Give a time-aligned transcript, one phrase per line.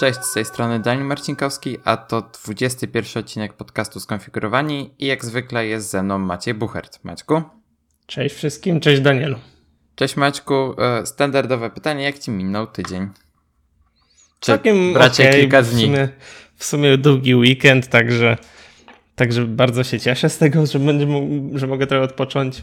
[0.00, 5.66] Cześć, z tej strony Daniel Marcinkowski, a to 21 odcinek podcastu Skonfigurowani i jak zwykle
[5.66, 7.04] jest ze mną Maciej Buchert.
[7.04, 7.42] Maćku?
[8.06, 9.38] Cześć wszystkim, cześć Danielu.
[9.94, 13.08] Cześć Maćku, e, standardowe pytanie, jak ci minął tydzień?
[14.40, 15.82] Czy Całkiem bracie okay, kilka dni?
[15.82, 16.08] W sumie,
[16.56, 18.36] w sumie długi weekend, także,
[19.16, 22.62] także bardzo się cieszę z tego, że, będę mógł, że mogę trochę odpocząć.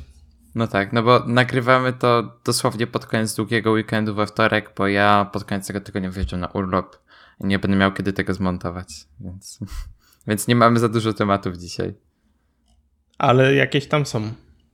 [0.55, 5.29] No tak, no bo nagrywamy to dosłownie pod koniec długiego weekendu we wtorek, bo ja
[5.33, 7.06] pod koniec tego tygodnia wyjeżdżam na urlop
[7.39, 9.59] nie będę miał kiedy tego zmontować, więc,
[10.27, 11.93] więc nie mamy za dużo tematów dzisiaj.
[13.17, 14.31] Ale jakieś tam są.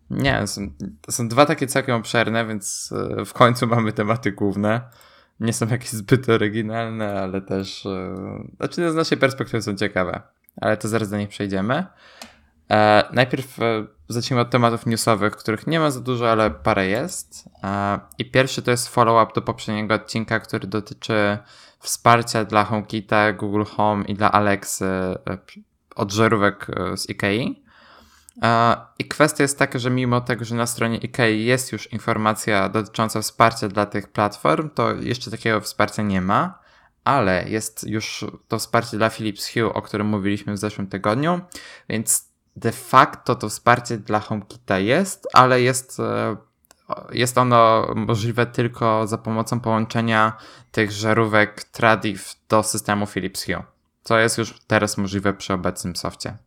[0.10, 0.70] Nie, są,
[1.02, 4.82] to są dwa takie całkiem obszerne, więc e, w końcu mamy tematy główne.
[5.40, 8.16] Nie są jakieś zbyt oryginalne, ale też, e,
[8.58, 10.22] znaczy z naszej perspektywy są ciekawe,
[10.62, 11.86] ale to zaraz do nich przejdziemy.
[12.72, 17.50] E, najpierw e, zacznijmy od tematów newsowych, których nie ma za dużo, ale parę jest.
[17.64, 21.38] E, I pierwszy to jest follow-up do poprzedniego odcinka, który dotyczy
[21.84, 25.18] wsparcia dla HomeKita, Google Home i dla Alexy e,
[25.96, 27.64] od żarówek e, z IKEA.
[29.00, 33.22] I kwestia jest taka, że mimo tego, że na stronie IKEA jest już informacja dotycząca
[33.22, 36.60] wsparcia dla tych platform, to jeszcze takiego wsparcia nie ma,
[37.04, 41.42] ale jest już to wsparcie dla Philips Hue, o którym mówiliśmy w zeszłym tygodniu,
[41.90, 46.38] więc de facto to wsparcie dla HomeKita jest, ale jest, e,
[47.12, 50.38] jest ono możliwe tylko za pomocą połączenia
[50.72, 52.20] tych żarówek Tradiv
[52.50, 53.64] do systemu Philips Hue,
[54.04, 56.38] co jest już teraz możliwe przy obecnym softie.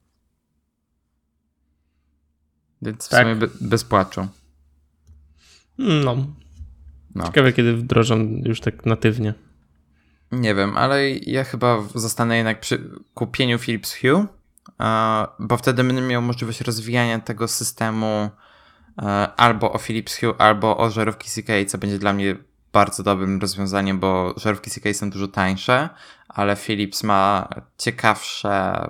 [2.83, 3.27] Więc tak.
[3.27, 4.29] w sumie bez płaczu.
[5.79, 6.17] No.
[7.15, 7.25] no.
[7.27, 9.35] Ciekawe, kiedy wdrożą już tak natywnie.
[10.33, 14.27] Nie wiem, ale ja chyba zostanę jednak przy kupieniu Philips Hue,
[15.39, 18.31] bo wtedy będę miał możliwość rozwijania tego systemu
[19.37, 22.37] albo o Philips Hue, albo o żarówki CK, co będzie dla mnie
[22.73, 25.89] bardzo dobrym rozwiązaniem, bo żarówki CK są dużo tańsze,
[26.29, 28.87] ale Philips ma ciekawsze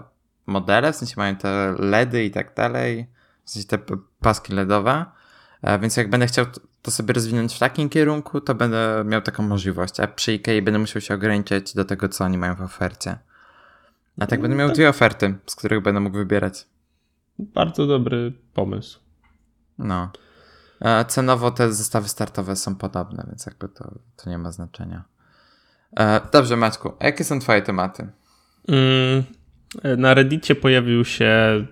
[0.46, 3.06] modele, w sensie mają te LEDy i tak dalej
[3.44, 3.78] w sensie te
[4.20, 5.04] paski LEDowe.
[5.62, 6.46] E, więc jak będę chciał
[6.82, 10.00] to sobie rozwinąć w takim kierunku, to będę miał taką możliwość.
[10.00, 13.18] A przy IKEA będę musiał się ograniczyć do tego, co oni mają w ofercie.
[14.20, 16.66] A tak będę miał dwie oferty, z których będę mógł wybierać.
[17.38, 19.05] Bardzo dobry pomysł.
[19.78, 20.10] No.
[20.80, 25.04] E, cenowo te zestawy startowe są podobne, więc jakby to, to nie ma znaczenia.
[25.96, 28.08] E, dobrze, Maćku, a jakie są twoje tematy?
[28.68, 29.24] Mm,
[29.98, 31.66] na Reddicie pojawił się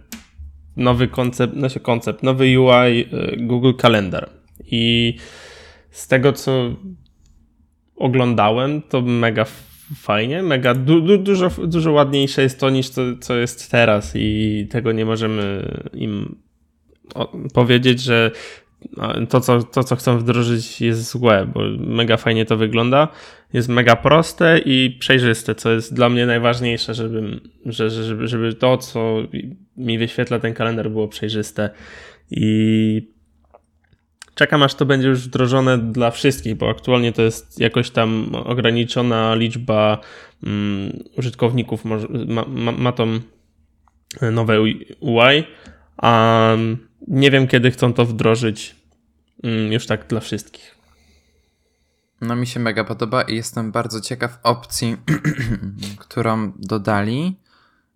[0.76, 4.31] nowy koncept, znaczy koncept, nowy UI y, Google Calendar.
[4.66, 5.16] I
[5.91, 6.70] z tego, co
[7.97, 9.44] oglądałem, to mega
[9.97, 14.66] fajnie, mega du, du, dużo, dużo ładniejsze jest to niż to, co jest teraz i
[14.70, 16.37] tego nie możemy im
[17.54, 18.31] powiedzieć, że
[19.28, 23.09] to co, to, co chcą wdrożyć jest złe, bo mega fajnie to wygląda.
[23.53, 29.16] Jest mega proste i przejrzyste, co jest dla mnie najważniejsze, żeby, żeby, żeby to, co
[29.76, 31.70] mi wyświetla ten kalendar, było przejrzyste.
[32.31, 33.09] I
[34.34, 39.34] czekam, aż to będzie już wdrożone dla wszystkich, bo aktualnie to jest jakoś tam ograniczona
[39.34, 39.98] liczba
[40.43, 41.97] um, użytkowników, ma,
[42.48, 43.20] ma, ma tą
[44.32, 44.60] nowe
[45.00, 45.44] UI.
[45.97, 46.56] A
[47.09, 48.76] nie wiem, kiedy chcą to wdrożyć
[49.42, 50.75] mm, już tak dla wszystkich.
[52.20, 54.97] No mi się mega podoba i jestem bardzo ciekaw opcji,
[55.98, 57.41] którą dodali,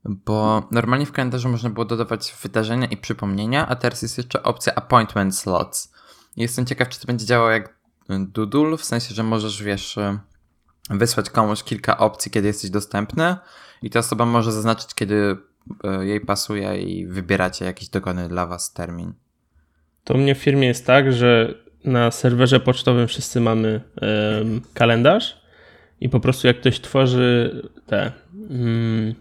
[0.04, 4.74] bo normalnie w kalendarzu można było dodawać wydarzenia i przypomnienia, a teraz jest jeszcze opcja
[4.74, 5.92] appointment slots.
[6.36, 9.98] Jestem ciekaw, czy to będzie działało jak Doodle, w sensie, że możesz, wiesz,
[10.90, 13.36] wysłać komuś kilka opcji, kiedy jesteś dostępny
[13.82, 15.36] i ta osoba może zaznaczyć, kiedy
[16.00, 19.12] jej pasuje i wybieracie jakiś dogodny dla was termin.
[20.04, 25.40] To u mnie w firmie jest tak, że na serwerze pocztowym wszyscy mamy um, kalendarz
[26.00, 28.12] i po prostu jak ktoś tworzy te
[28.50, 29.14] um,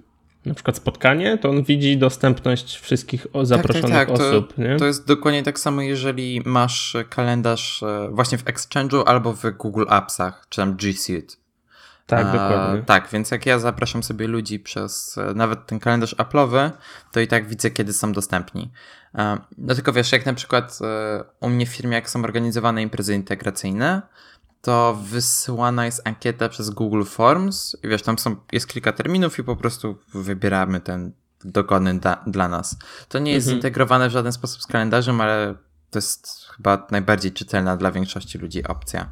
[0.48, 4.28] na przykład spotkanie, to on widzi dostępność wszystkich zaproszonych tak, tak, tak.
[4.28, 4.54] osób.
[4.54, 4.78] To, nie?
[4.78, 9.86] to jest dokładnie tak samo, jeżeli masz kalendarz e, właśnie w Exchange'u albo w Google
[9.90, 11.36] Appsach, czy tam G Suite.
[12.08, 12.84] Tak, A, dokładnie.
[12.84, 16.72] Tak, więc jak ja zapraszam sobie ludzi przez e, nawet ten kalendarz Apple'owy,
[17.12, 18.72] to i tak widzę, kiedy są dostępni.
[19.58, 23.16] No tylko wiesz, jak na przykład e, u mnie w firmie, jak są organizowane imprezy
[23.16, 24.02] integracyjne,
[24.62, 29.44] to wysyłana jest ankieta przez Google Forms i wiesz, tam są, jest kilka terminów i
[29.44, 31.12] po prostu wybieramy ten
[31.44, 32.78] dogodny da, dla nas.
[33.10, 33.56] To nie jest mhm.
[33.56, 35.56] zintegrowane w żaden sposób z kalendarzem, ale
[35.90, 39.10] to jest chyba najbardziej czytelna dla większości ludzi opcja.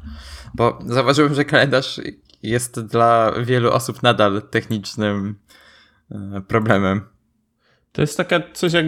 [0.54, 2.00] Bo zauważyłem, że kalendarz
[2.42, 5.34] jest dla wielu osób nadal technicznym
[6.10, 7.00] e, problemem.
[7.92, 8.86] To jest taka coś jak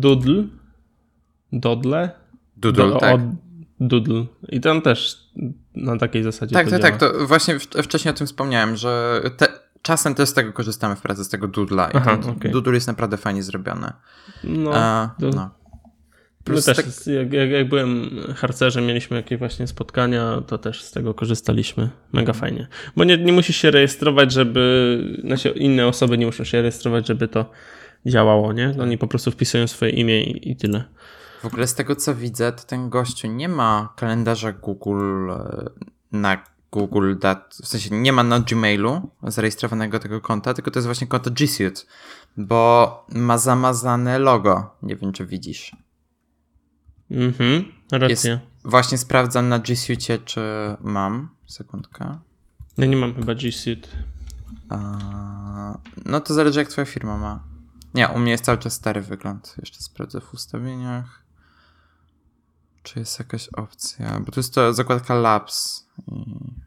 [0.00, 0.44] Doodle.
[1.52, 2.10] Dodle?
[2.56, 3.14] Doodle, Do, tak.
[3.14, 3.20] Od,
[3.80, 5.30] Doodle i tam też
[5.74, 9.46] na takiej zasadzie Tak, to tak, tak, to właśnie wcześniej o tym wspomniałem, że te,
[9.82, 12.52] czasem też z tego korzystamy w pracy, z tego Doodla i Aha, okej.
[12.52, 13.92] Doodle jest naprawdę fajnie zrobiony.
[14.44, 15.50] No, A, to- no.
[16.46, 20.82] My Plus też, tak- jak, jak, jak byłem harcerzem, mieliśmy jakieś właśnie spotkania, to też
[20.82, 21.90] z tego korzystaliśmy.
[22.12, 22.40] Mega Mhm.
[22.40, 22.68] fajnie.
[22.96, 25.16] Bo nie, nie musisz się rejestrować, żeby.
[25.24, 27.50] Znaczy, inne osoby nie muszą się rejestrować, żeby to
[28.06, 28.74] działało, nie?
[28.80, 30.84] Oni po prostu wpisują swoje imię i, i tyle.
[31.42, 35.64] W ogóle z tego co widzę, to ten gościu nie ma kalendarza Google e,
[36.12, 40.86] na Google Dat, w sensie nie ma na Gmailu zarejestrowanego tego konta, tylko to jest
[40.86, 41.80] właśnie konto G Suite,
[42.36, 44.76] bo ma zamazane logo.
[44.82, 45.72] Nie wiem, czy widzisz.
[47.10, 48.40] Mhm, racja.
[48.64, 50.40] Właśnie sprawdzam na G Suite, czy
[50.80, 51.28] mam.
[51.46, 52.18] Sekundkę.
[52.78, 53.88] Ja nie mam chyba G Suite.
[54.68, 57.44] A, no to zależy jak twoja firma ma.
[57.94, 59.54] Nie, u mnie jest cały czas stary wygląd.
[59.58, 61.22] Jeszcze sprawdzę w ustawieniach.
[62.82, 64.20] Czy jest jakaś opcja?
[64.20, 65.86] Bo tu jest to zakładka Labs.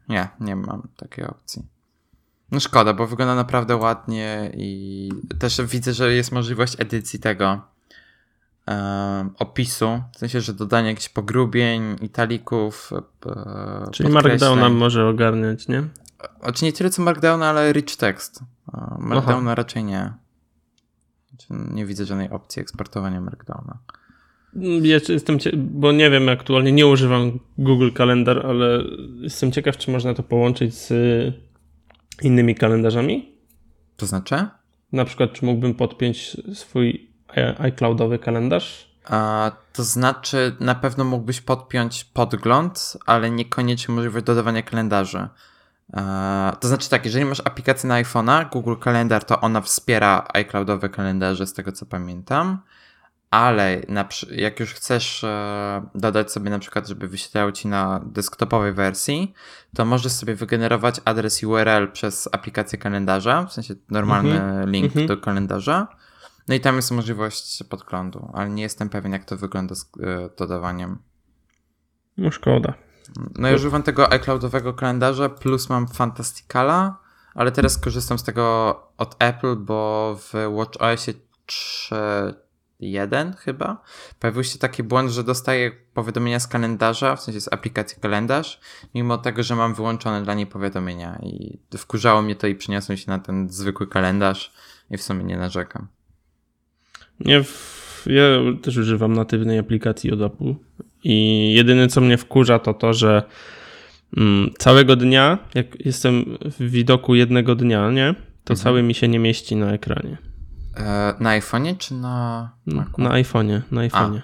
[0.08, 1.66] Nie, nie mam takiej opcji.
[2.50, 5.08] No szkoda, bo wygląda naprawdę ładnie i
[5.38, 7.60] też widzę, że jest możliwość edycji tego
[9.38, 10.02] opisu.
[10.14, 12.90] W sensie, że dodanie jakichś pogrubień, italików.
[13.26, 14.08] e, Czyli.
[14.08, 15.84] Markdowna może ogarniać, nie?
[16.42, 18.40] Znaczy nie tyle co Markdowna, ale rich text.
[18.72, 20.12] A Markdowna raczej nie.
[21.28, 23.78] Znaczy, Nie widzę żadnej opcji eksportowania Markdowna.
[24.82, 28.84] Ja jestem, bo nie wiem, aktualnie nie używam Google Kalendar, ale
[29.20, 30.92] jestem ciekaw, czy można to połączyć z
[32.22, 33.32] innymi kalendarzami.
[33.96, 34.46] To znaczy?
[34.92, 37.09] Na przykład, czy mógłbym podpiąć swój
[37.58, 38.90] iCloudowy kalendarz?
[39.04, 45.28] A, to znaczy na pewno mógłbyś podpiąć podgląd, ale niekoniecznie możliwość dodawania kalendarzy.
[45.92, 50.88] A, to znaczy tak, jeżeli masz aplikację na iPhone'a, Google Kalendar, to ona wspiera iCloudowe
[50.88, 52.58] kalendarze, z tego co pamiętam.
[53.30, 58.72] Ale na, jak już chcesz e, dodać sobie na przykład, żeby wyświetlało ci na desktopowej
[58.72, 59.34] wersji,
[59.76, 65.06] to możesz sobie wygenerować adres URL przez aplikację kalendarza, w sensie normalny Mhm, link mhm.
[65.06, 65.88] do kalendarza.
[66.50, 70.30] No i tam jest możliwość podglądu, ale nie jestem pewien, jak to wygląda z e,
[70.38, 70.98] dodawaniem.
[72.16, 72.74] No szkoda.
[73.38, 76.98] No ja używam tego iCloudowego kalendarza, plus mam Fantasticala,
[77.34, 81.12] ale teraz korzystam z tego od Apple, bo w WatchOSie
[81.46, 83.82] 3.1 chyba
[84.18, 88.60] pojawił się taki błąd, że dostaję powiadomienia z kalendarza, w sensie z aplikacji kalendarz,
[88.94, 93.10] mimo tego, że mam wyłączone dla niej powiadomienia i wkurzało mnie to i przeniosłem się
[93.10, 94.52] na ten zwykły kalendarz
[94.90, 95.88] i w sumie nie narzekam.
[97.20, 98.22] Nie, w, ja
[98.62, 100.54] też używam natywnej aplikacji od Apple
[101.04, 103.22] i jedyne co mnie wkurza to to, że
[104.16, 108.14] mm, całego dnia, jak jestem w widoku jednego dnia, nie,
[108.44, 108.64] to Mhm.
[108.64, 110.16] cały mi się nie mieści na ekranie.
[110.76, 113.02] E, na iPhone'ie czy na Macu?
[113.02, 114.20] Na iPhone'ie, na iPhone'ie.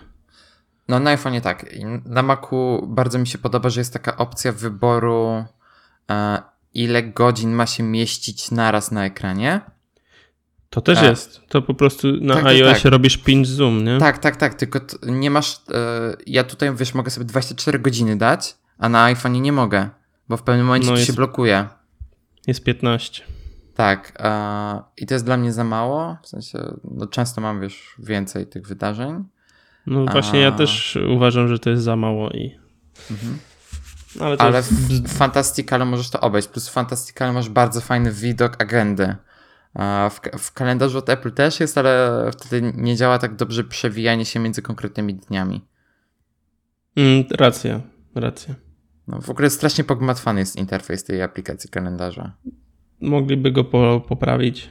[0.88, 1.66] No na iPhone'ie tak.
[2.04, 5.44] Na Macu bardzo mi się podoba, że jest taka opcja wyboru
[6.10, 6.42] e,
[6.74, 9.60] ile godzin ma się mieścić naraz na ekranie.
[10.76, 11.04] To też A.
[11.04, 11.40] jest.
[11.48, 12.92] To po prostu na Tak, tak, iOSie tak.
[12.92, 13.98] robisz pinch zoom, nie?
[13.98, 18.56] Tak, tak, tak, tylko nie masz, e, ja tutaj wiesz, mogę sobie 24 godziny dać,
[18.78, 19.88] a na iPhone'ie nie mogę,
[20.28, 21.68] bo w pewnym momencie No jest- się blokuje.
[22.46, 23.22] Jest 15.
[23.74, 27.94] Tak, e, i to jest dla mnie za mało, w sensie, no często mam, wiesz,
[27.98, 29.24] więcej tych wydarzeń.
[29.86, 30.52] No właśnie ja A.
[30.52, 32.58] też uważam, że to jest za mało i...
[33.10, 33.38] Mhm.
[34.20, 34.72] Ale to Ale jest...
[35.08, 35.18] w
[35.84, 36.48] możesz to obejść.
[36.48, 36.72] Plus w
[37.32, 39.16] masz bardzo fajny widok agendy.
[40.10, 44.40] W, w kalendarzu od Apple też jest, ale wtedy nie działa tak dobrze przewijanie się
[44.40, 45.64] między konkretnymi dniami.
[46.96, 47.80] Mm, racja,
[48.14, 48.54] racja.
[49.08, 52.32] No, w ogóle strasznie pogmatwany jest interfejs tej aplikacji kalendarza.
[53.00, 54.70] Mogliby go po, poprawić.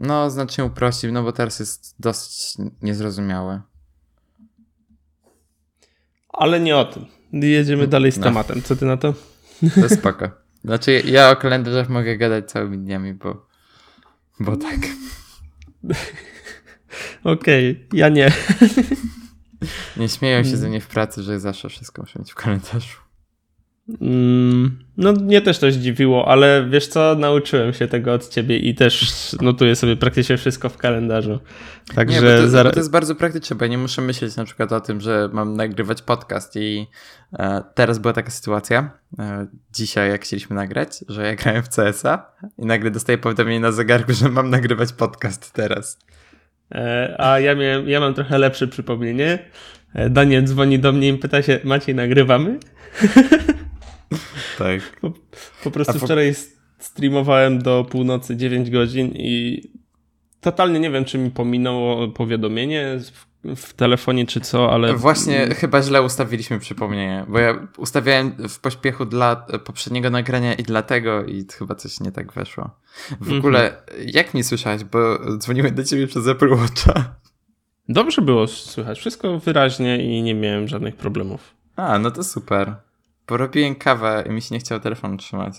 [0.00, 3.60] No, znacznie uprościł, no bo teraz jest dosyć niezrozumiały.
[6.28, 7.06] Ale nie o tym.
[7.32, 8.24] Jedziemy dalej z No.
[8.24, 8.62] tematem.
[8.62, 9.14] Co ty na to?
[9.74, 10.30] To spoko.
[10.64, 13.47] Znaczy, ja o kalendarzach mogę gadać całymi dniami, bo,
[14.40, 14.78] bo tak.
[17.24, 18.32] Okej, ja nie.
[19.96, 23.07] Nie śmieją się ze mnie w pracy, że zawsze wszystko muszę mieć w kalendarzu.
[24.00, 28.74] Mm, no mnie też to zdziwiło, ale wiesz co, nauczyłem się tego od ciebie i
[28.74, 31.30] też notuję sobie praktycznie wszystko w kalendarzu.
[31.90, 34.36] Nie, Także bo to, zara- bo to jest bardzo praktyczne, bo ja nie muszę myśleć
[34.36, 36.86] na przykład o tym, że mam nagrywać podcast i
[37.38, 42.32] e, teraz była taka sytuacja, e, dzisiaj jak chcieliśmy nagrać, że ja grałem w CS-a
[42.58, 45.98] i nagle dostaję powiadomienie na zegarku, że mam nagrywać podcast teraz.
[46.74, 49.38] E, A ja, miałem, ja mam trochę lepsze przypomnienie.
[49.94, 52.58] E, Daniel dzwoni do mnie i pyta się, Maciej, nagrywamy?
[54.58, 55.00] Tak.
[55.64, 56.34] Po prostu A po- wczoraj
[56.78, 59.62] streamowałem do północy 9 godzin i
[60.40, 64.94] totalnie nie wiem, czy mi pominęło powiadomienie w, w telefonie, czy co, ale.
[64.94, 71.24] Właśnie chyba źle ustawiliśmy przypomnienie, bo ja ustawiałem w pośpiechu dla poprzedniego nagrania i dlatego,
[71.24, 72.70] i chyba coś nie tak weszło.
[73.20, 73.38] W mm -hmm.
[73.38, 77.14] ogóle, jak mi słyszałeś, bo dzwoniłem do ciebie przez Apple Watcha.
[77.88, 81.54] Dobrze było słychać, wszystko wyraźnie i nie miałem żadnych problemów.
[81.76, 82.87] A, no to super.
[83.28, 85.54] Porobiłem kawę i mi się nie chciało telefon trzymać.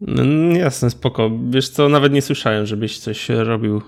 [0.00, 0.22] No,
[0.56, 1.30] jasne, spoko.
[1.50, 3.82] Wiesz co, nawet nie słyszałem, żebyś coś robił.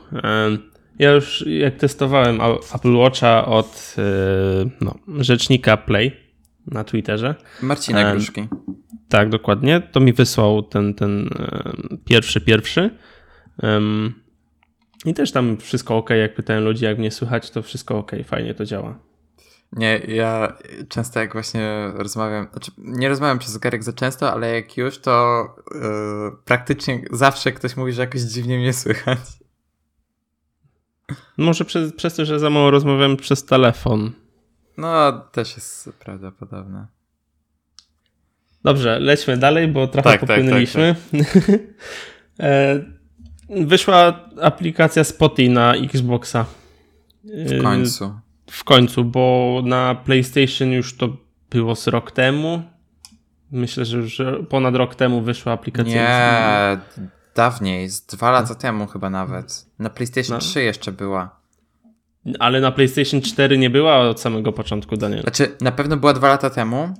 [0.98, 2.40] Ja już jak testowałem
[2.74, 4.02] Apple Watcha od e,
[4.80, 6.12] no, rzecznika Play
[6.66, 7.34] na Twitterze.
[7.62, 8.48] Marcina Gruszki.
[9.08, 9.80] Tak, dokładnie.
[9.80, 11.30] To mi wysłał ten, ten
[12.04, 12.90] pierwszy, pierwszy.
[15.04, 18.54] I też tam wszystko ok, jak pytałem ludzi, jak mnie słychać, to wszystko ok, fajnie
[18.54, 18.98] to działa.
[19.76, 20.56] Nie, ja
[20.88, 25.46] często jak właśnie rozmawiam, znaczy nie rozmawiam przez zegarek za często, ale jak już, to
[25.74, 25.80] yy,
[26.44, 29.18] praktycznie zawsze ktoś mówi, że jakoś dziwnie mnie słychać.
[31.36, 34.12] Może przez, przez to, że za mało rozmawiam przez telefon.
[34.76, 36.86] No, też jest prawdopodobne.
[38.64, 40.96] Dobrze, lećmy dalej, bo trochę tak, popłynęliśmy.
[41.12, 41.42] Tak, tak,
[42.36, 42.46] tak.
[43.66, 46.46] Wyszła aplikacja Spotify na Xboxa.
[47.24, 48.23] W końcu
[48.54, 51.08] w końcu, bo na PlayStation już to
[51.50, 52.62] było z rok temu.
[53.50, 55.94] Myślę, że już ponad rok temu wyszła aplikacja.
[55.94, 56.78] Nie,
[57.34, 59.66] dawniej, z dwa lata temu chyba nawet.
[59.78, 60.40] Na PlayStation no.
[60.40, 61.40] 3 jeszcze była.
[62.38, 65.22] Ale na PlayStation 4 nie była od samego początku, Daniel.
[65.22, 66.94] Znaczy, na pewno była dwa lata temu,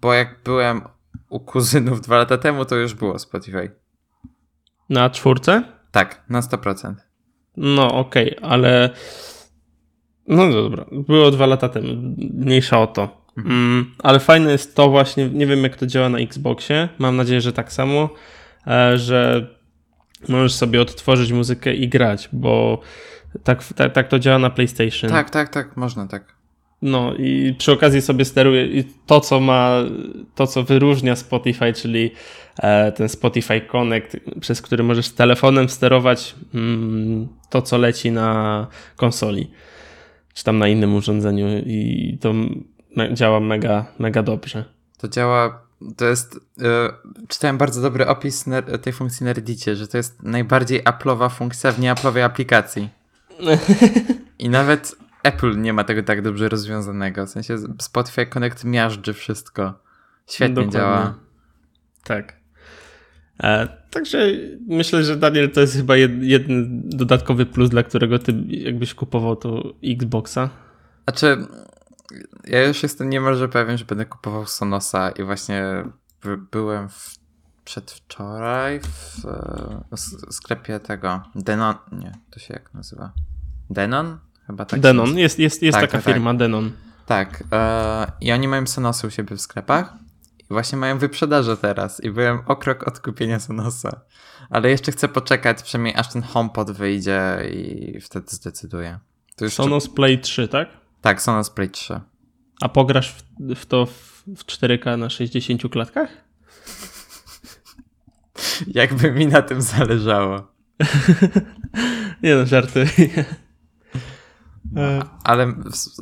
[0.00, 0.82] bo jak byłem
[1.28, 3.70] u kuzynów dwa lata temu, to już było Spotify.
[4.88, 5.62] Na czwórce?
[5.90, 6.94] Tak, na 100%.
[7.56, 8.90] No okej, okay, ale
[10.28, 11.88] no dobra, było dwa lata temu,
[12.34, 13.26] mniejsza o to.
[13.38, 13.56] Mhm.
[13.56, 17.40] Mm, ale fajne jest to właśnie, nie wiem jak to działa na Xboxie, mam nadzieję,
[17.40, 18.08] że tak samo,
[18.66, 19.46] e, że
[20.28, 22.80] możesz sobie odtworzyć muzykę i grać, bo
[23.44, 25.10] tak, tak, tak to działa na PlayStation.
[25.10, 26.36] Tak, tak, tak, można tak.
[26.82, 29.70] No i przy okazji sobie steruje to, co ma,
[30.34, 32.10] to, co wyróżnia Spotify, czyli
[32.58, 38.66] e, ten Spotify Connect, przez który możesz telefonem sterować mm, to, co leci na
[38.96, 39.50] konsoli
[40.36, 42.34] czy tam na innym urządzeniu i to
[43.12, 44.64] działa mega, mega dobrze.
[44.98, 45.62] To działa,
[45.96, 46.64] to jest, yy,
[47.28, 48.44] czytałem bardzo dobry opis
[48.82, 52.88] tej funkcji na Reddicie, że to jest najbardziej Apple'owa funkcja w nieapple'owej aplikacji.
[54.38, 59.74] I nawet Apple nie ma tego tak dobrze rozwiązanego, w sensie Spotify Connect miażdży wszystko.
[60.26, 60.80] Świetnie Dokładnie.
[60.80, 61.14] działa.
[62.04, 62.36] Tak.
[63.42, 64.18] E, także
[64.68, 69.62] myślę, że Daniel to jest chyba jeden dodatkowy plus, dla którego ty jakbyś kupował to
[69.84, 70.50] Xboxa.
[71.04, 71.46] Znaczy,
[72.44, 75.84] ja już jestem niemalże pewien, że będę kupował Sonosa i właśnie
[76.52, 77.14] byłem w,
[77.64, 79.22] przedwczoraj w,
[79.92, 83.12] w sklepie tego Denon, nie, to się jak nazywa?
[83.70, 84.18] Denon?
[84.46, 84.80] Chyba tak.
[84.80, 86.34] Denon, jest, jest, jest tak, taka tak, firma.
[86.34, 86.72] Denon.
[87.06, 89.94] Tak, e, i oni mają Sonosy u siebie w sklepach
[90.50, 94.00] Właśnie mają wyprzedaże teraz i byłem o krok od kupienia Sonosa.
[94.50, 98.98] Ale jeszcze chcę poczekać, przynajmniej aż ten HomePod wyjdzie i wtedy zdecyduję.
[99.36, 100.68] To Sonos Play 3, tak?
[101.00, 102.00] Tak, Sonos Play 3.
[102.60, 106.10] A pograsz w, w to w, w 4K na 60 klatkach?
[108.66, 110.52] Jakby mi na tym zależało.
[112.22, 113.24] Nie no, żartuję.
[114.76, 114.82] No,
[115.24, 115.54] ale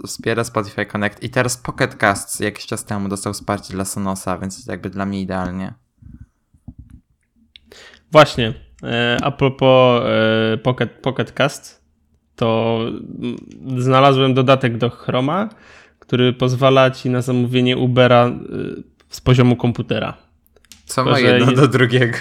[0.06, 4.66] wspiera Spotify Connect i teraz Pocket Casts jakiś czas temu dostał wsparcie dla Sonosa, więc
[4.66, 5.74] jakby dla mnie idealnie.
[8.12, 11.84] Właśnie, e, a propos e, Pocket, Pocket Cast,
[12.36, 12.80] to
[13.76, 15.48] znalazłem dodatek do Chroma,
[15.98, 18.32] który pozwala ci na zamówienie Ubera e,
[19.08, 20.16] z poziomu komputera.
[20.84, 22.18] Co ma jedno do drugiego?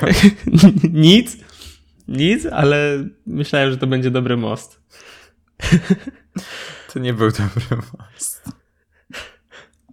[0.93, 1.38] nic,
[2.07, 4.81] nic, ale myślałem, że to będzie dobry most.
[6.93, 8.45] To nie był dobry most.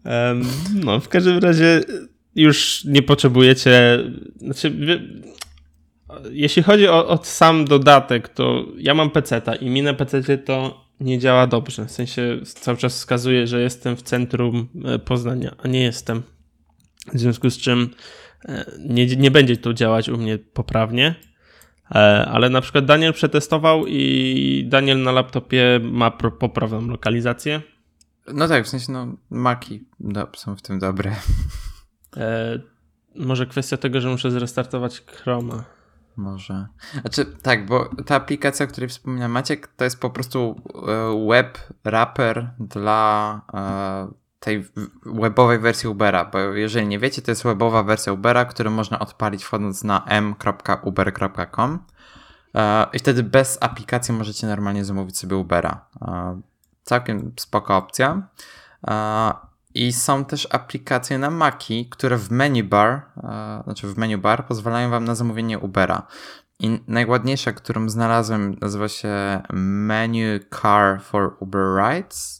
[0.05, 0.43] Um,
[0.85, 1.81] no, w każdym razie
[2.35, 3.99] już nie potrzebujecie.
[4.37, 4.73] Znaczy,
[6.31, 10.85] jeśli chodzi o, o, sam dodatek, to ja mam PC-ta i mi na PC to
[11.01, 11.87] nie działa dobrze.
[11.87, 16.23] W sensie cały czas wskazuje, że jestem w centrum e, Poznania, a nie jestem.
[17.13, 17.91] W związku z czym
[18.45, 21.15] e, nie, nie będzie to działać u mnie poprawnie.
[21.95, 27.63] E, ale na przykład Daniel przetestował i Daniel na laptopie ma poprawną lokalizację.
[28.35, 29.85] No tak, w sensie no maki
[30.37, 31.17] są w tym dobre.
[32.17, 32.59] E,
[33.17, 35.65] może kwestia tego, że muszę zrestartować Chroma.
[36.17, 36.67] Może.
[37.01, 41.59] Znaczy, tak, bo ta aplikacja, o której wspomniał Maciek, to jest po prostu e, web
[41.85, 43.41] wrapper dla
[44.41, 44.65] tej
[45.07, 49.45] webowej wersji Ubera, bo jeżeli nie wiecie, to jest webowa wersja Ubera, którą można odpalić
[49.45, 51.79] wchodząc na m.uber.com
[52.55, 55.85] E, I wtedy bez aplikacji możecie normalnie zamówić sobie Ubera.
[56.03, 56.41] E,
[56.83, 58.23] całkiem spoko opcja.
[58.89, 59.33] E,
[59.75, 63.03] I są też aplikacje na Maki, które w menu bar,
[63.65, 66.07] znaczy w menu bar pozwalają wam na zamówienie Ubera.
[66.59, 72.40] I najładniejsza, którą znalazłem, nazywa się Menu Car for Uber Rides.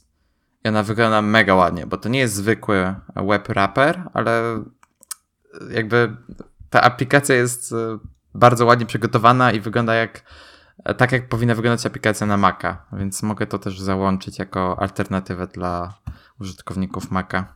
[0.63, 4.63] I ona wygląda mega ładnie, bo to nie jest zwykły web wrapper, ale
[5.71, 6.15] jakby
[6.69, 7.75] ta aplikacja jest
[8.33, 10.23] bardzo ładnie przygotowana i wygląda jak
[10.97, 15.93] tak, jak powinna wyglądać aplikacja na Maca, więc mogę to też załączyć jako alternatywę dla
[16.39, 17.55] użytkowników Maca.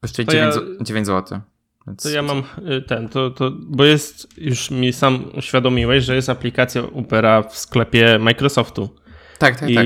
[0.00, 1.40] Kosztuje 9, ja, 9 zł.
[1.86, 2.02] Więc...
[2.02, 6.28] To ja mam y, ten, to, to, bo jest, już mi sam uświadomiłeś, że jest
[6.28, 8.88] aplikacja Opera w sklepie Microsoftu.
[9.38, 9.84] Tak, tak, I tak.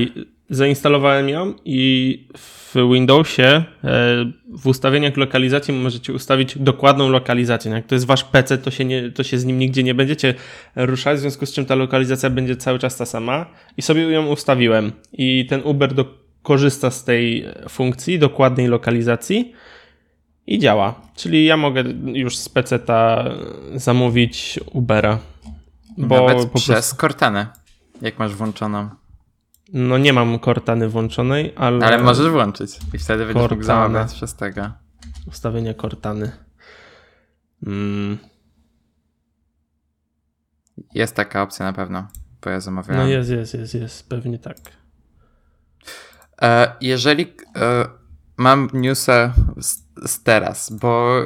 [0.49, 3.63] Zainstalowałem ją i w Windowsie e,
[4.49, 7.71] w ustawieniach lokalizacji możecie ustawić dokładną lokalizację.
[7.71, 10.33] Jak to jest wasz PC, to się, nie, to się z nim nigdzie nie będziecie
[10.75, 13.45] ruszać, w związku z czym ta lokalizacja będzie cały czas ta sama.
[13.77, 14.91] I sobie ją ustawiłem.
[15.13, 16.05] I ten Uber do,
[16.43, 19.53] korzysta z tej funkcji dokładnej lokalizacji
[20.47, 21.01] i działa.
[21.15, 23.25] Czyli ja mogę już z PC-ta
[23.75, 25.19] zamówić Ubera.
[25.97, 26.95] Bo Nawet przez prostu...
[26.95, 27.47] Cortanę,
[28.01, 28.89] jak masz włączoną.
[29.73, 31.85] No nie mam Cortany włączonej, ale...
[31.85, 33.55] Ale możesz włączyć i wtedy będziesz Cortana.
[33.55, 34.71] mógł zamawiać przez tego.
[35.27, 36.31] Ustawienie Cortany.
[37.67, 38.17] Mm.
[40.93, 42.07] Jest taka opcja na pewno,
[42.41, 43.01] bo ja zamawiałem.
[43.01, 44.57] No jest, jest, jest, jest, pewnie tak.
[46.41, 47.85] E, jeżeli e,
[48.37, 49.88] mam newsa z
[50.23, 51.25] teraz, bo e,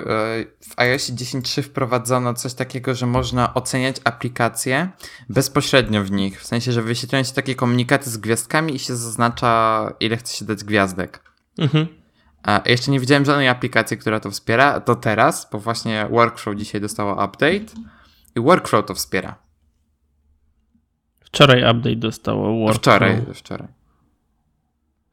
[0.62, 4.90] w iOS 10.3 wprowadzono coś takiego, że można oceniać aplikacje
[5.30, 6.42] bezpośrednio w nich.
[6.42, 10.46] W sensie, że wyświetlają się takie komunikaty z gwiazdkami i się zaznacza, ile chce się
[10.46, 11.20] dać gwiazdek.
[11.58, 11.88] Mhm.
[12.44, 14.80] A jeszcze nie widziałem żadnej aplikacji, która to wspiera.
[14.80, 17.66] To teraz, bo właśnie Workflow dzisiaj dostało update
[18.36, 19.36] i Workflow to wspiera.
[21.20, 22.78] Wczoraj update dostało Workflow.
[22.78, 23.68] Wczoraj, wczoraj.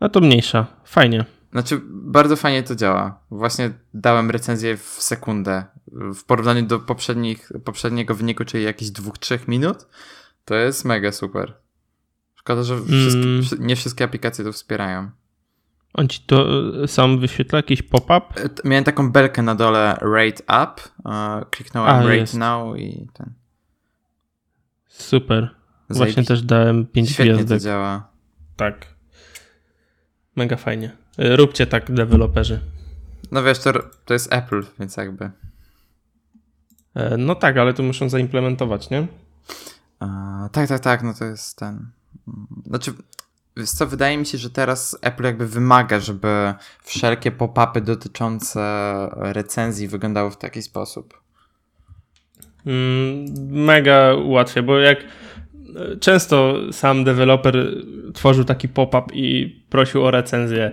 [0.01, 0.67] No to mniejsza.
[0.85, 1.25] Fajnie.
[1.53, 3.21] Znaczy, bardzo fajnie to działa.
[3.31, 5.65] Właśnie dałem recenzję w sekundę.
[5.93, 9.87] W porównaniu do poprzednich, poprzedniego wyniku, czyli jakieś dwóch, trzech minut,
[10.45, 11.55] to jest mega super.
[12.35, 13.43] Szkoda, że wszystkie, mm.
[13.59, 15.11] nie wszystkie aplikacje to wspierają.
[15.95, 16.47] On ci to
[16.83, 18.41] e, sam wyświetla jakiś pop-up?
[18.41, 20.83] E, miałem taką belkę na dole Rate Up.
[21.51, 22.35] kliknąłem A, Rate jest.
[22.35, 23.33] Now i ten.
[24.89, 25.55] Super.
[25.91, 27.59] Właśnie też dałem 5 Świetnie gwiazdek.
[27.59, 28.09] to działa.
[28.57, 28.87] Tak.
[30.37, 31.00] Mega fajnie.
[31.21, 32.61] Róbcie tak, deweloperzy.
[33.31, 33.73] No wiesz, to,
[34.05, 35.31] to jest Apple, więc jakby.
[36.95, 39.07] E, no tak, ale to muszą zaimplementować, nie?
[39.99, 41.91] A, tak, tak, tak, no to jest ten.
[42.67, 42.93] Znaczy,
[43.57, 48.61] wiesz co, wydaje mi się, że teraz Apple jakby wymaga, żeby wszelkie pop-upy dotyczące
[49.13, 51.21] recenzji wyglądały w taki sposób.
[52.67, 53.25] Mm,
[53.65, 54.99] mega łatwiej, bo jak
[56.01, 60.73] często sam deweloper tworzył taki pop-up i prosił o recenzję,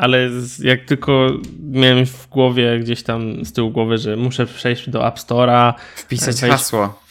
[0.00, 1.28] ale jak tylko
[1.60, 6.40] miałem w głowie gdzieś tam z tyłu głowy, że muszę przejść do App Store'a, wpisać
[6.40, 7.02] hasło.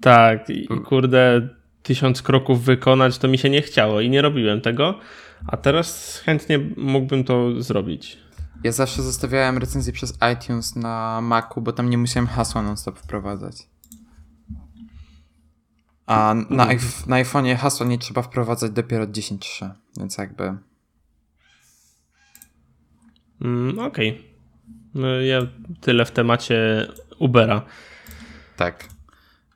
[0.00, 1.48] Tak, i kurde,
[1.82, 4.98] tysiąc kroków wykonać, to mi się nie chciało i nie robiłem tego,
[5.46, 8.18] a teraz chętnie mógłbym to zrobić.
[8.64, 13.56] Ja zawsze zostawiałem recenzję przez iTunes na Macu, bo tam nie musiałem hasła non-stop wprowadzać.
[16.06, 16.78] A na, mhm.
[17.06, 20.69] na iPhone'ie hasła nie trzeba wprowadzać dopiero 10.3, więc jakby...
[23.40, 24.10] Mm, Okej.
[24.10, 24.30] Okay.
[24.94, 25.46] No, ja
[25.80, 27.62] tyle w temacie Ubera.
[28.56, 28.84] Tak.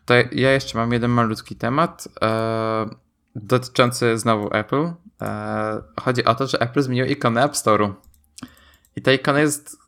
[0.05, 2.87] To ja jeszcze mam jeden malutki temat e,
[3.35, 4.93] dotyczący znowu Apple.
[5.23, 7.93] E, chodzi o to, że Apple zmienił ikonę App Store'u.
[8.97, 9.79] I ta ikona jest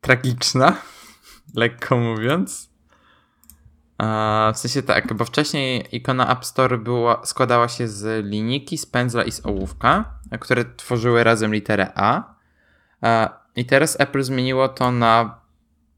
[0.00, 0.76] tragiczna,
[1.54, 2.74] lekko mówiąc.
[4.54, 9.24] W sensie tak, bo wcześniej ikona App Store była, składała się z linijki, z pędzla
[9.24, 12.33] i z ołówka, które tworzyły razem literę A.
[13.56, 15.40] I teraz Apple zmieniło to na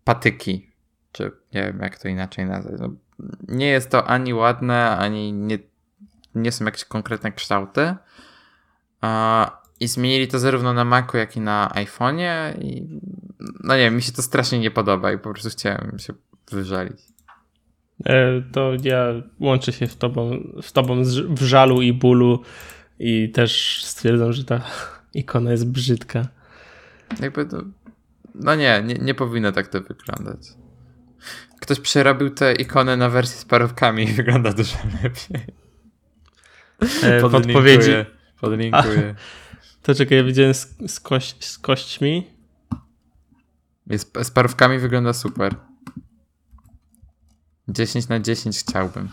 [0.04, 0.70] patyki,
[1.12, 2.74] czy nie wiem jak to inaczej nazwać.
[2.80, 2.88] No,
[3.48, 5.58] nie jest to ani ładne, ani nie,
[6.34, 7.94] nie są jakieś konkretne kształty.
[9.80, 12.62] I zmienili to zarówno na Macu, jak i na iPhone'ie.
[12.62, 13.00] I
[13.64, 16.12] no nie wiem, mi się to strasznie nie podoba i po prostu chciałem się
[16.50, 17.00] wyżalić.
[18.04, 19.06] E, to ja
[19.40, 20.30] łączę się w tobą,
[20.62, 22.42] w tobą w żalu i bólu
[22.98, 24.60] i też stwierdzam, że ta
[25.14, 26.35] ikona jest brzydka.
[27.20, 27.62] Jakby to...
[28.34, 30.48] No nie, nie, nie powinno tak to wyglądać.
[31.60, 35.46] Ktoś przerobił tę ikonę na wersję z parówkami i wygląda dużo lepiej.
[37.02, 37.90] E, podpowiedzi.
[38.40, 39.14] Podlinkuję.
[39.18, 42.30] A, to czekaj, ja widziałem z, z, kość, z kośćmi.
[43.86, 45.54] Jest, z parówkami wygląda super.
[47.68, 49.08] 10 na 10 chciałbym.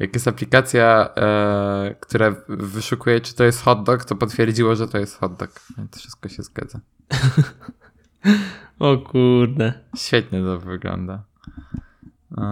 [0.00, 4.98] Jak jest aplikacja, e, która wyszukuje, czy to jest hot dog, to potwierdziło, że to
[4.98, 5.50] jest hot dog.
[5.90, 6.80] To wszystko się zgadza.
[8.78, 9.72] o kurde.
[9.96, 11.22] Świetnie to wygląda.
[12.38, 12.42] E,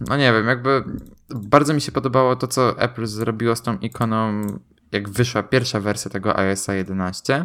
[0.00, 0.84] no nie wiem, jakby
[1.30, 4.46] bardzo mi się podobało to, co Apple zrobiło z tą ikoną,
[4.92, 7.44] jak wyszła pierwsza wersja tego iOS 11.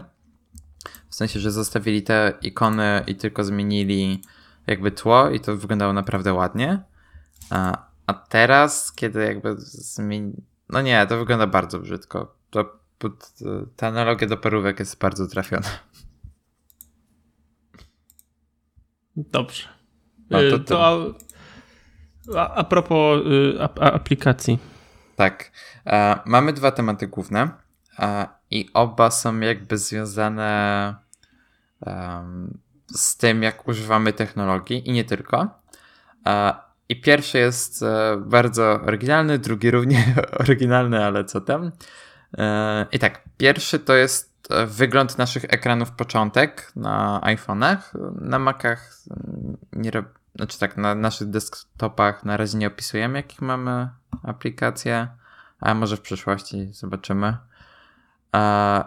[1.09, 4.21] W sensie, że zostawili te ikony i tylko zmienili
[4.67, 6.79] jakby tło i to wyglądało naprawdę ładnie.
[7.49, 10.33] A, a teraz, kiedy jakby zmieni...
[10.69, 12.35] No nie, to wygląda bardzo brzydko.
[12.49, 13.09] To, to,
[13.75, 15.67] ta analogia do parówek jest bardzo trafiona.
[19.15, 19.67] Dobrze.
[20.29, 21.13] No to, y, to
[22.35, 24.59] a, a propos y, a, aplikacji.
[25.15, 25.51] Tak.
[25.85, 27.49] E, mamy dwa tematy główne
[27.99, 30.95] e, i oba są jakby związane
[31.85, 35.63] um, z tym, jak używamy technologii i nie tylko.
[36.89, 41.71] E, I pierwszy jest e, bardzo oryginalny, drugi równie oryginalny, ale co tam.
[42.37, 44.33] E, I tak, pierwszy to jest
[44.67, 47.77] wygląd naszych ekranów początek na iPhone'ach.
[48.21, 48.91] Na Macach
[49.73, 50.05] nie rob...
[50.35, 53.89] znaczy tak, na naszych desktopach na razie nie opisujemy, jakich mamy
[54.23, 55.07] aplikacje,
[55.59, 57.37] a może w przyszłości zobaczymy.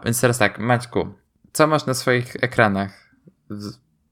[0.05, 1.15] więc teraz tak, Maćku,
[1.53, 3.11] co masz na swoich ekranach?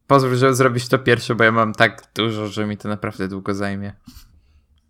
[0.06, 3.54] Pozwól, że zrobić to pierwsze, bo ja mam tak dużo, że mi to naprawdę długo
[3.54, 3.92] zajmie.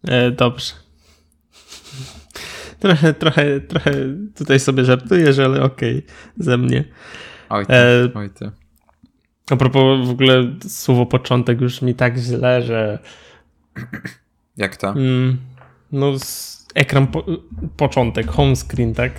[0.08, 0.74] E, dobrze.
[2.80, 3.92] Trochę, trochę, trochę
[4.36, 6.84] tutaj sobie żartujesz, ale okej, okay, ze mnie.
[7.48, 8.50] Oj ty, e, oj ty.
[9.50, 12.98] A propos w ogóle słowo początek już mi tak źle, że...
[14.56, 14.88] Jak to?
[14.88, 15.38] Mm,
[15.92, 16.12] no
[16.74, 17.24] ekran po,
[17.76, 19.12] początek, home screen, tak?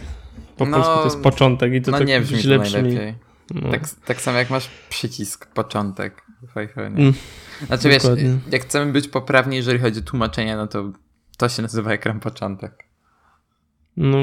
[0.57, 2.97] Po no, polsku to jest początek i to no tak nie brzmi źle brzmi.
[3.53, 3.71] No.
[3.71, 6.99] Tak, tak samo jak masz przycisk początek w iPhone.
[6.99, 7.13] Mm,
[7.67, 8.23] znaczy dokładnie.
[8.23, 10.91] wiesz, jak chcemy być poprawni, jeżeli chodzi o tłumaczenie, no to
[11.37, 12.85] to się nazywa ekran początek.
[13.97, 14.17] No.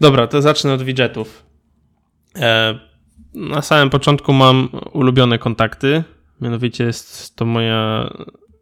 [0.00, 1.46] Dobra, to zacznę od widgetów.
[2.36, 2.78] E,
[3.34, 6.04] na samym początku mam ulubione kontakty.
[6.40, 8.10] Mianowicie jest to moja,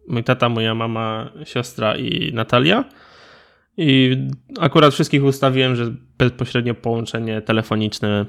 [0.09, 2.85] mój tata, moja mama, siostra i Natalia.
[3.77, 4.17] I
[4.61, 8.27] akurat wszystkich ustawiłem, że bezpośrednio połączenie telefoniczne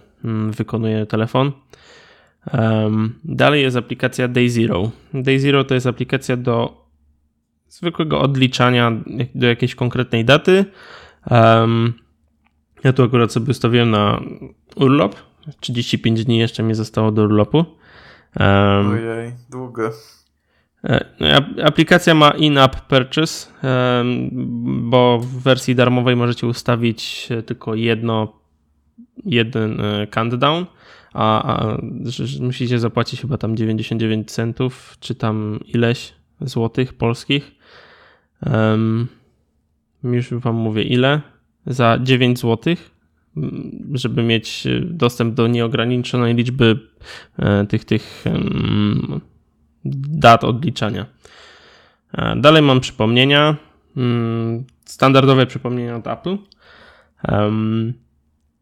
[0.52, 1.52] wykonuje telefon.
[3.24, 4.92] Dalej jest aplikacja DayZero.
[5.14, 6.86] DayZero to jest aplikacja do
[7.70, 8.92] zwykłego odliczania
[9.36, 10.66] do jakiejś konkretnej daty.
[12.84, 14.22] Ja tu akurat sobie ustawiłem na
[14.76, 15.16] urlop.
[15.60, 17.66] 35 dni jeszcze mi zostało do urlopu.
[18.92, 19.92] Ojej, długo.
[20.84, 21.28] E, no,
[21.64, 23.52] aplikacja ma in-app purchase,
[24.64, 28.40] bo w wersji darmowej możecie ustawić tylko jedno,
[29.26, 30.66] jeden e, countdown,
[31.14, 31.78] a, a
[32.40, 37.52] musicie zapłacić chyba tam 99 centów, czy tam ileś złotych polskich.
[38.46, 39.08] Um,
[40.04, 41.22] już wam mówię ile.
[41.66, 42.92] Za 9 złotych,
[43.94, 46.80] żeby mieć dostęp do nieograniczonej liczby
[47.40, 48.24] e, tych, tych
[49.86, 51.06] dat odliczania.
[52.14, 53.56] E, dalej mam przypomnienia.
[53.98, 56.38] Mm, standardowe przypomnienia od Apple.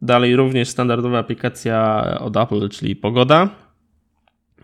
[0.04, 3.50] Dalej również standardowa aplikacja od Apple, czyli Pogoda.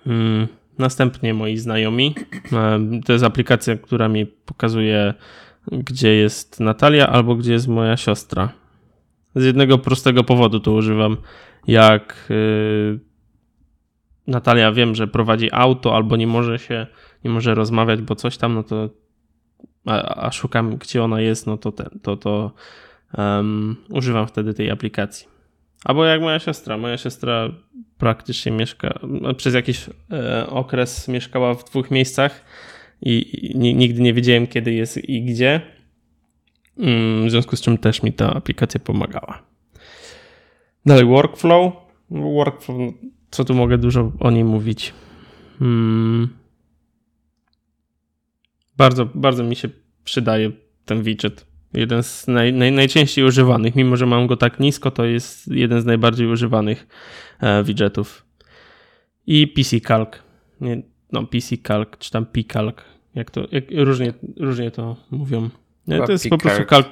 [0.07, 0.47] Mm,
[0.77, 2.15] następnie moi znajomi.
[3.05, 5.13] To jest aplikacja, która mi pokazuje,
[5.71, 8.49] gdzie jest Natalia albo gdzie jest moja siostra.
[9.35, 11.17] Z jednego prostego powodu to używam.
[11.67, 12.99] Jak y,
[14.27, 16.87] Natalia wiem, że prowadzi auto albo nie może się,
[17.23, 18.89] nie może rozmawiać, bo coś tam, no to
[19.85, 22.51] a, a szukam, gdzie ona jest, no to ten, to, to
[23.17, 25.27] um, używam wtedy tej aplikacji.
[25.85, 26.77] Albo jak moja siostra.
[26.77, 27.49] Moja siostra
[27.97, 32.45] praktycznie mieszka, no, przez jakiś e, okres mieszkała w dwóch miejscach
[33.01, 35.61] i, i nigdy nie wiedziałem, kiedy jest i gdzie.
[36.77, 39.43] Mm, w związku z czym też mi ta aplikacja pomagała.
[40.85, 41.73] Dalej workflow.
[42.09, 42.93] Workflow
[43.31, 44.93] co tu mogę dużo o niej mówić?
[45.59, 46.29] Hmm.
[48.77, 49.69] Bardzo, bardzo mi się
[50.03, 50.51] przydaje
[50.85, 51.48] ten widget.
[51.73, 53.75] Jeden z naj, naj, najczęściej używanych.
[53.75, 56.87] Mimo, że mam go tak nisko, to jest jeden z najbardziej używanych
[57.39, 58.25] e, widgetów.
[59.27, 60.09] I PC Calc.
[60.61, 62.75] Nie, no, PC Calc, czy tam P-Calc.
[63.15, 65.49] Jak to, jak, różnie, różnie to mówią.
[65.87, 66.87] Nie, to jest po prostu kalk.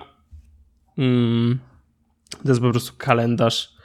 [0.97, 1.59] Mm,
[2.43, 3.77] to jest po prostu kalendarz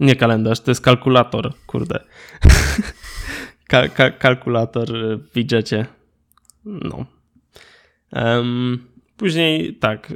[0.00, 2.00] nie kalendarz, to jest kalkulator, kurde.
[3.68, 5.86] Ka ka kalkulator w widgetie.
[6.64, 7.04] No.
[8.12, 10.12] Um, później tak,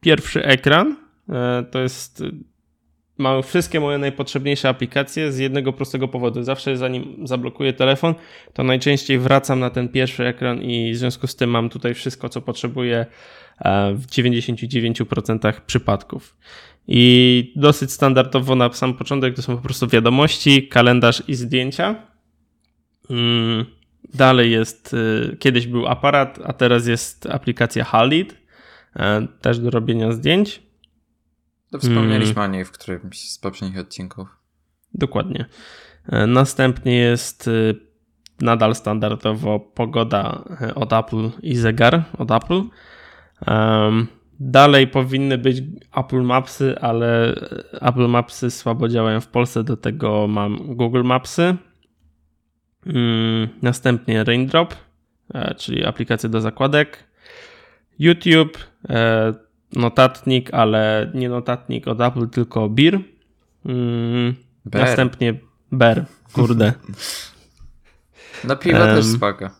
[0.00, 0.96] pierwszy ekran
[1.28, 2.22] e, to jest
[3.18, 6.42] mam wszystkie moje najpotrzebniejsze aplikacje z jednego prostego powodu.
[6.42, 8.14] Zawsze zanim zablokuję telefon,
[8.52, 12.28] to najczęściej wracam na ten pierwszy ekran i w związku z tym mam tutaj wszystko,
[12.28, 13.06] co potrzebuję
[13.94, 16.36] w 99% przypadków.
[16.88, 21.94] I dosyć standardowo na sam początek to są po prostu wiadomości, kalendarz i zdjęcia.
[23.10, 23.66] Mm,
[24.16, 28.36] dalej jest, y, kiedyś był aparat, a teraz jest aplikacja Halid,
[28.96, 30.62] e, też do robienia zdjęć.
[31.70, 32.50] To wspomnieliśmy mm.
[32.50, 34.28] o niej w którymś z poprzednich odcinków.
[34.94, 35.44] Dokładnie.
[36.06, 37.74] E, następnie jest y,
[38.40, 40.44] nadal standardowo pogoda
[40.74, 42.62] od Apple i zegar od Apple.
[44.40, 45.62] Dalej powinny być
[45.96, 47.34] Apple Mapsy, ale
[47.80, 51.56] Apple Mapsy słabo działają w Polsce, do tego mam Google Mapsy.
[52.86, 54.74] Mm, następnie Raindrop,
[55.34, 57.04] e, czyli aplikacje do zakładek.
[57.98, 59.34] YouTube, e,
[59.72, 63.00] notatnik, ale nie notatnik od Apple, tylko Beer.
[63.66, 65.34] Mm, następnie
[65.72, 66.72] Bear, kurde.
[68.44, 69.50] No piwo um, też spoko.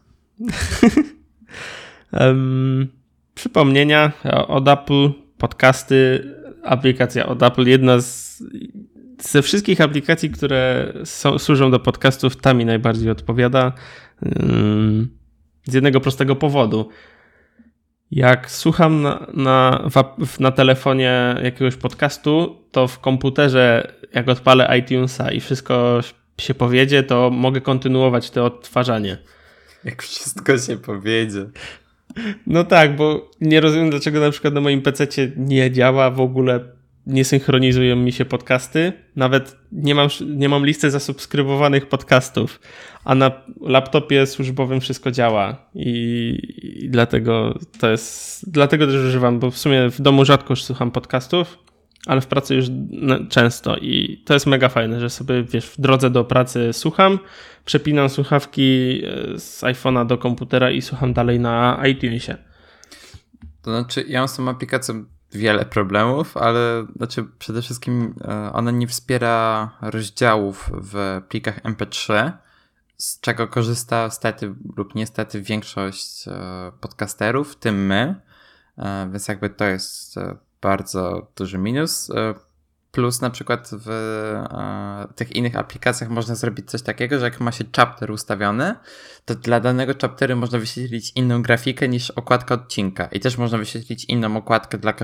[2.20, 2.88] um,
[3.34, 4.12] przypomnienia
[4.48, 6.24] od Apple, podcasty,
[6.64, 8.42] aplikacja od Apple, jedna z
[9.22, 13.72] ze wszystkich aplikacji, które są, służą do podcastów, ta mi najbardziej odpowiada.
[15.66, 16.88] Z jednego prostego powodu.
[18.10, 19.88] Jak słucham na, na,
[20.40, 26.00] na telefonie jakiegoś podcastu, to w komputerze, jak odpalę iTunesa i wszystko
[26.38, 29.18] się powiedzie, to mogę kontynuować to odtwarzanie.
[29.84, 31.46] Jak wszystko się powiedzie.
[32.46, 35.06] No tak, bo nie rozumiem, dlaczego na przykład na moim PC
[35.36, 36.60] nie działa w ogóle,
[37.06, 38.92] nie synchronizują mi się podcasty.
[39.16, 42.60] Nawet nie mam, nie mam listy zasubskrybowanych podcastów,
[43.04, 45.70] a na laptopie służbowym wszystko działa.
[45.74, 46.38] I,
[46.82, 48.50] I, dlatego to jest.
[48.50, 51.58] Dlatego też używam, bo w sumie w domu rzadko już słucham podcastów
[52.06, 52.66] ale w pracy już
[53.28, 57.18] często i to jest mega fajne, że sobie wiesz, w drodze do pracy słucham,
[57.64, 62.36] przepinam słuchawki e, z iPhone'a do komputera i słucham dalej na iTunesie.
[63.62, 68.70] To znaczy, ja mam z tą aplikacją wiele problemów, ale znaczy przede wszystkim e, ona
[68.70, 72.32] nie wspiera rozdziałów w plikach MP3,
[72.96, 76.32] z czego korzysta stety lub niestety większość e,
[76.80, 78.14] podcasterów, w tym my,
[79.12, 80.14] więc jakby to jest
[80.60, 82.10] bardzo duży minus.
[82.92, 87.40] E, plus na przykład w e, tych innych aplikacjach można zrobić coś takiego, że jak
[87.40, 88.74] ma się chapter ustawiony,
[89.24, 93.06] to dla danego chapteru można wyświetlić inną grafikę niż okładka odcinka.
[93.06, 94.94] I też można wyświetlić inną okładkę dla e,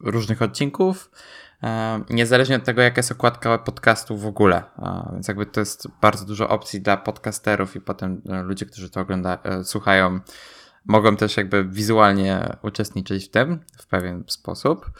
[0.00, 1.10] różnych odcinków,
[2.10, 4.62] niezależnie od tego, jaka jest okładka podcastu w ogóle.
[5.12, 9.38] Więc jakby to jest bardzo dużo opcji dla podcasterów i potem ludzie, którzy to oglądają,
[9.64, 10.20] słuchają,
[10.84, 14.90] mogą też jakby wizualnie uczestniczyć w tym w pewien sposób.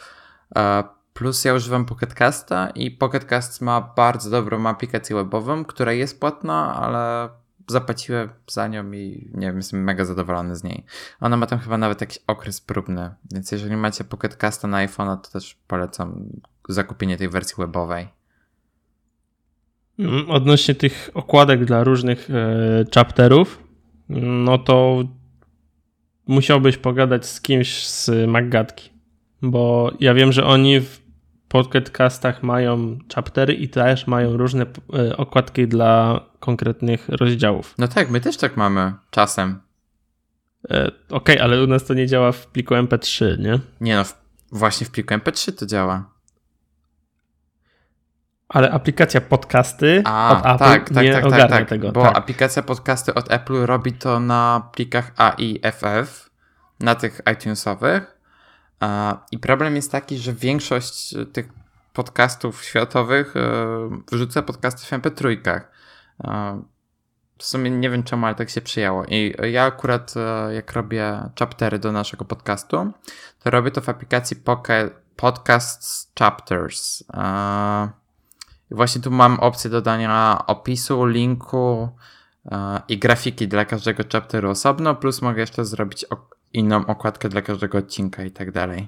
[1.17, 7.29] Plus ja używam Pocketcasta i Pocketcast ma bardzo dobrą aplikację webową, która jest płatna, ale
[7.67, 10.83] zapłaciłem za nią i nie wiem, jestem mega zadowolony z niej.
[11.21, 15.31] Ona ma tam chyba nawet jakiś okres próbny, więc jeżeli macie Pocketcasta na iPhone'a, to
[15.31, 16.29] też polecam
[16.69, 18.07] zakupienie tej wersji webowej.
[19.99, 23.63] Mm, odnośnie tych okładek dla różnych e, chapterów,
[24.09, 25.03] no to
[26.27, 28.89] musiałbyś pogadać z kimś z Maggatki,
[29.41, 31.06] bo ja wiem, że oni w
[31.49, 37.75] podcastach mają chaptery i też mają różne e, okładki dla konkretnych rozdziałów.
[37.77, 39.61] No tak, my też tak mamy czasem.
[40.69, 43.59] E, Okej, okay, ale u nas to nie działa w pliku MP3, nie?
[43.81, 44.03] Nie no,
[44.51, 46.17] właśnie w pliku MP3 to działa.
[48.49, 51.91] Ale aplikacja podcasty A, od Apple tak, tak, nie tak, ogarnia tak, tak, tego.
[51.91, 52.17] Bo tak.
[52.17, 56.29] aplikacja podcasty od Apple robi to na plikach AIFF,
[56.79, 58.16] na tych iTunesowych.
[59.31, 61.49] I problem jest taki, że większość tych
[61.93, 63.41] podcastów światowych e,
[64.11, 65.61] wrzuca podcasty w MP3.
[67.37, 69.05] W sumie nie wiem czemu, ale tak się przyjęło.
[69.05, 72.91] I ja akurat, e, jak robię chaptery do naszego podcastu,
[73.43, 77.03] to robię to w aplikacji Pocket Podcasts Chapters.
[78.71, 81.89] I właśnie tu mam opcję dodania opisu, linku
[82.45, 86.05] e, i grafiki dla każdego chapteru osobno, plus mogę jeszcze zrobić
[86.53, 88.87] inną okładkę dla każdego odcinka i tak dalej.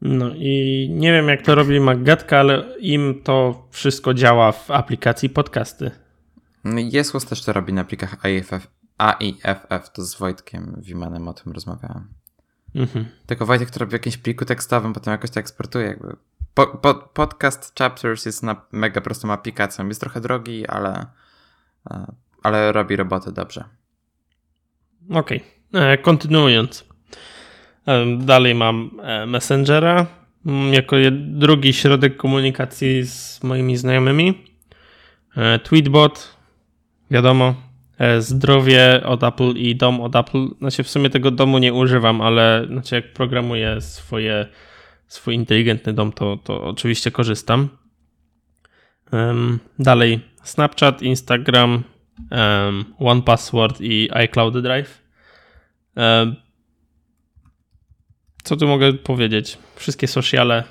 [0.00, 5.30] No i nie wiem jak to robi Maggatka, ale im to wszystko działa w aplikacji
[5.30, 5.90] podcasty.
[6.64, 11.52] No Jesus też to robi na aplikach AIFF, AIFF, to z Wojtkiem Wimanem o tym
[11.52, 12.08] rozmawiałem.
[12.74, 13.06] Mhm.
[13.26, 16.16] Tylko Wojtek to robi w jakimś pliku tekstowym, potem jakoś to eksportuje jakby.
[16.54, 19.88] Po, po, podcast Chapters jest na mega prostą aplikacją.
[19.88, 21.06] Jest trochę drogi, ale,
[21.90, 23.64] e, ale robi robotę dobrze.
[25.10, 25.53] Okej, okay.
[25.74, 26.84] E, kontynuując.
[27.86, 28.90] E, dalej mam
[29.26, 30.06] Messengera
[30.46, 34.34] mm, jako drugi środek komunikacji z moimi znajomymi.
[35.62, 36.36] Tweetbot,
[37.10, 37.54] wiadomo,
[37.98, 40.48] E, zdrowie od Apple i dom od Apple.
[40.58, 44.46] Znaczy w sumie tego domu nie używam, ale znaczy jak programuję swoje,
[45.06, 47.68] swój inteligentny dom, to, to oczywiście korzystam.
[49.78, 51.82] Dalej Snapchat, Instagram,
[52.30, 55.03] um, One Password i iCloud Drive.
[58.44, 59.58] Co tu mogę powiedzieć?
[59.76, 60.64] Wszystkie sociale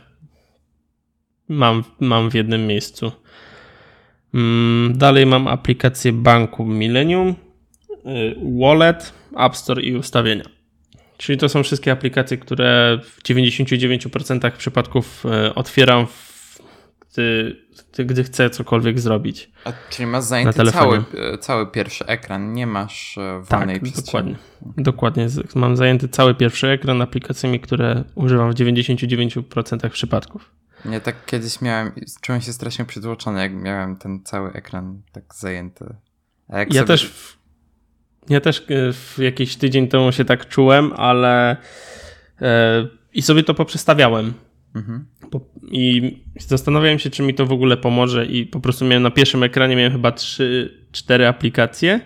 [1.49, 3.12] mam, mam w jednym miejscu.
[4.33, 7.36] Mm, dalej mam aplikację banku Millennium,
[8.05, 10.43] y, Wallet, App Store i ustawienia.
[11.17, 16.07] Czyli to są wszystkie aplikacje, które w 99% przypadków y, otwieram,
[17.13, 19.52] gdy, gdy chcę cokolwiek zrobić.
[19.65, 24.36] A, czyli masz zajęty cały, y, cały pierwszy ekran, nie masz wolnej tak, przestrzeni.
[24.78, 24.84] Dokładnie.
[24.84, 25.28] dokładnie.
[25.56, 30.52] Mam zajęty cały pierwszy ekran aplikacjami, które używam w 99% przypadków.
[30.86, 35.86] Nie, tak kiedyś miałem, czułem się strasznie przytłoczony, jak miałem ten cały ekran tak zajęty.
[36.49, 36.84] ja sobie...
[36.84, 37.38] też w,
[38.30, 41.58] ja też e, w jakiś tydzień temu się tak czułem, ale
[42.41, 44.34] e, i sobie to poprzestawiałem.
[44.76, 45.06] Mhm.
[45.32, 45.41] Po,
[45.75, 49.43] I zastanawiałem się, czy mi to w ogóle pomoże i po prostu miałem na pierwszym
[49.43, 51.99] ekranie miałem chyba 3-4 aplikacje.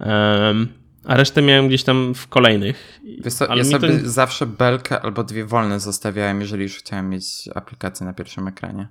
[0.00, 0.68] Um,
[1.04, 3.00] a resztę miałem gdzieś tam w kolejnych.
[3.30, 4.08] Co, ja sobie to...
[4.08, 8.88] zawsze belkę albo dwie wolne zostawiałem, jeżeli już chciałem mieć aplikację na pierwszym ekranie.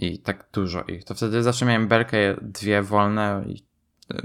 [0.00, 1.04] I tak dużo ich.
[1.04, 3.62] To wtedy zawsze miałem belkę, dwie wolne i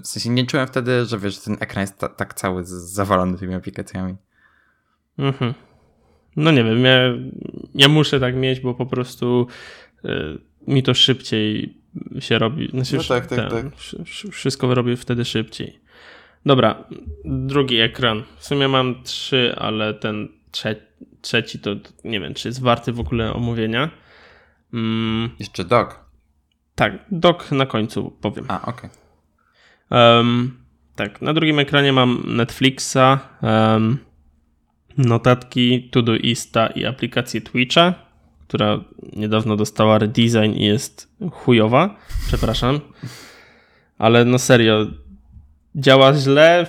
[0.04, 3.56] w sensie nie czułem wtedy, że wiesz, ten ekran jest ta, tak cały zawalony tymi
[3.56, 4.16] aplikacjami.
[5.18, 5.54] Mhm.
[6.38, 7.00] No nie wiem, ja,
[7.76, 9.48] ja muszę tak mieć, bo po prostu
[10.06, 10.10] y,
[10.68, 11.78] mi to szybciej
[12.20, 12.70] się robi.
[12.70, 13.80] Znaczy, no tak, tak, ten, tak.
[14.32, 15.80] Wszystko robię wtedy szybciej.
[16.46, 16.84] Dobra,
[17.26, 18.24] drugi ekran.
[18.38, 20.76] W sumie mam trzy, ale ten trze
[21.22, 23.90] trzeci to, nie wiem, czy jest warty w ogóle omówienia.
[24.74, 25.30] Mm.
[25.40, 26.06] Jeszcze dok.
[26.76, 28.46] Tak, dok na końcu powiem.
[28.48, 28.90] A, okej.
[29.90, 30.18] Okay.
[30.18, 30.58] Um,
[30.96, 33.98] tak, na drugim ekranie mam Netflixa, um,
[34.98, 37.94] notatki, Todoista i aplikację Twitcha,
[38.48, 38.84] która
[39.16, 41.98] niedawno dostała redesign i jest chujowa.
[42.28, 42.80] Przepraszam.
[43.98, 44.88] Ale no serio,
[45.76, 46.68] działa źle,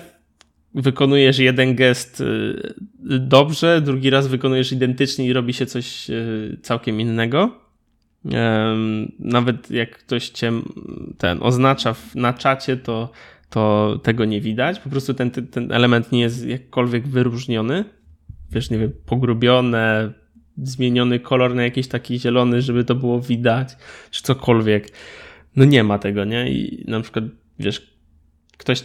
[0.75, 2.75] wykonujesz jeden gest y,
[3.19, 7.69] dobrze, drugi raz wykonujesz identycznie i robi się coś y, całkiem innego.
[9.19, 10.53] Nawet jak ktoś cię
[11.19, 13.11] ten oznacza na czacie, to,
[13.51, 14.79] to tego nie widać.
[14.79, 17.85] Po prostu ten, ten element nie jest jakkolwiek wyróżniony.
[18.51, 20.13] Wiesz, nie wiem, pogrubione,
[20.63, 23.77] zmieniony kolor na jakiś taki zielony, żeby to było widać,
[24.11, 24.89] czy cokolwiek.
[25.57, 26.51] No nie ma tego, nie?
[26.51, 27.25] I na przykład,
[27.59, 27.97] wiesz,
[28.59, 28.83] ktoś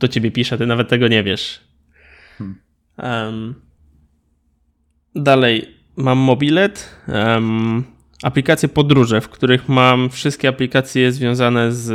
[0.00, 1.60] do ciebie pisze, ty nawet tego nie wiesz.
[2.38, 2.56] Hmm.
[2.98, 3.54] Um,
[5.14, 7.84] dalej, mam mobilet, um,
[8.22, 11.90] aplikacje podróże, w których mam wszystkie aplikacje związane z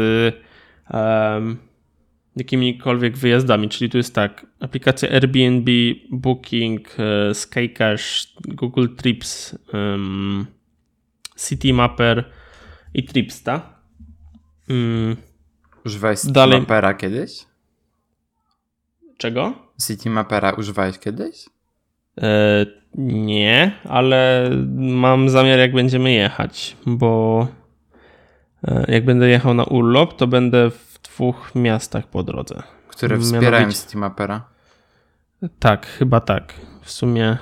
[0.93, 1.57] um,
[2.35, 5.71] jakimikolwiek wyjazdami, czyli tu jest tak, aplikacja Airbnb,
[6.11, 10.45] Booking, e, Skycash, Google Trips, um,
[11.37, 12.31] City Mapper
[12.93, 13.75] i Tripsta.
[14.69, 15.15] Um,
[15.85, 17.45] Używałeś Mapera kiedyś?
[19.17, 19.53] Czego?
[19.87, 21.45] City Mapera używałeś kiedyś?
[22.21, 22.65] E,
[22.97, 27.47] nie, ale mam zamiar jak będziemy jechać, bo
[28.67, 32.63] e, jak będę jechał na urlop, to będę w dwóch miastach po drodze.
[32.87, 33.81] Które wspierają Mianowicie...
[33.81, 34.47] City Mapera?
[35.59, 36.53] Tak, chyba tak.
[36.81, 37.37] W sumie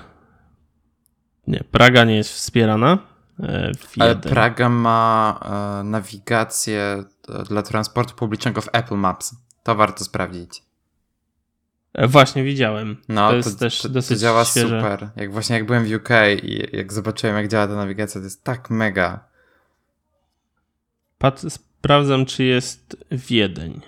[1.48, 2.98] nie, Praga nie jest wspierana.
[3.40, 9.36] E, Ale Praga ma e, nawigację e, dla transportu publicznego w Apple Maps.
[9.64, 10.64] To warto sprawdzić.
[12.08, 12.98] Właśnie widziałem.
[13.10, 14.82] No, to jest to, też to, dosyć to działa świeże.
[14.82, 15.10] super.
[15.16, 16.10] Jak właśnie jak byłem w UK
[16.44, 19.20] i jak zobaczyłem jak działa ta nawigacja, to jest tak mega.
[21.18, 21.42] Pat
[21.84, 23.82] sprawdzam, czy jest Wiedeń.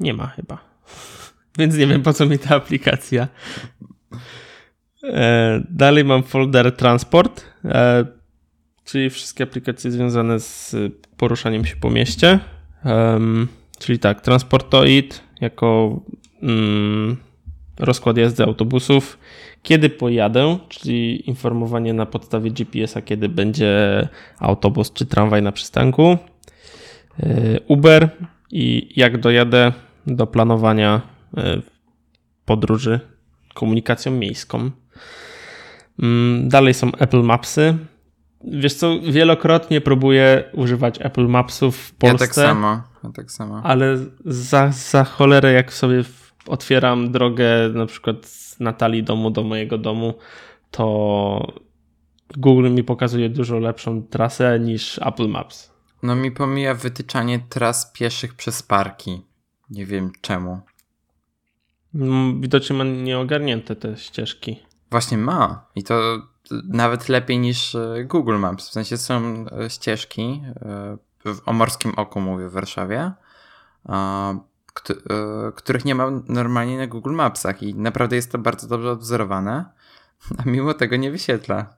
[0.00, 0.58] Nie ma chyba.
[1.58, 3.28] Więc nie wiem, po co mi ta aplikacja.
[5.04, 8.06] E, dalej mam folder transport, e,
[8.84, 10.76] czyli wszystkie aplikacje związane z
[11.16, 12.38] poruszaniem się po mieście.
[13.78, 16.00] czyli tak, Transportoid jako
[16.42, 17.16] mm,
[17.78, 19.18] rozkład jazdy autobusów,
[19.62, 24.08] kiedy pojadę, czyli informowanie na podstawie GPS-a, kiedy będzie
[24.38, 26.18] autobus czy tramwaj na przystanku,
[27.20, 28.08] e, Uber
[28.50, 29.72] i jak dojadę
[30.06, 31.00] do planowania
[31.36, 31.62] e,
[32.44, 33.00] podróży
[33.54, 34.70] komunikacją miejską.
[36.02, 37.76] Mm, dalej są Apple Mapsy.
[38.44, 42.24] Wiesz co, wielokrotnie próbuję używać Apple Mapsów w Polsce.
[42.24, 42.82] Ja tak samo.
[43.04, 43.60] Ja tak samo.
[43.64, 46.02] Ale za, za cholerę, jak sobie
[46.46, 50.14] otwieram drogę na przykład z Natalii domu do mojego domu,
[50.70, 51.52] to
[52.36, 55.74] Google mi pokazuje dużo lepszą trasę niż Apple Maps.
[56.02, 59.22] No mi pomija wytyczanie tras pieszych przez parki.
[59.70, 60.60] Nie wiem czemu.
[61.94, 64.60] Mm, widocznie ma nieogarnięte te ścieżki.
[64.90, 65.66] Właśnie ma.
[65.74, 66.18] I to
[66.68, 68.68] nawet lepiej niż e, Google Maps.
[68.68, 70.96] W sensie są e, ścieżki, e,
[71.46, 73.12] o Morskim Oku mówię w Warszawie,
[75.54, 79.64] których nie ma normalnie na Google Mapsach i naprawdę jest to bardzo dobrze odwzorowane,
[80.38, 81.76] a mimo tego nie wyświetla.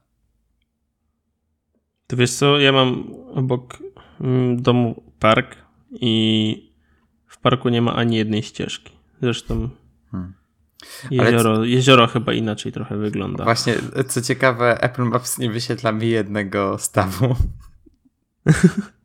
[2.07, 3.77] Ty wiesz co, ja mam obok
[4.21, 5.55] mm, domu park
[5.91, 6.73] i
[7.27, 8.93] w parku nie ma ani jednej ścieżki.
[9.21, 9.69] Zresztą
[10.11, 10.33] hmm.
[11.11, 13.43] jezioro, jezioro chyba inaczej trochę wygląda.
[13.43, 13.75] Właśnie,
[14.07, 17.35] co ciekawe, Apple Maps nie wyświetla mi jednego stawu.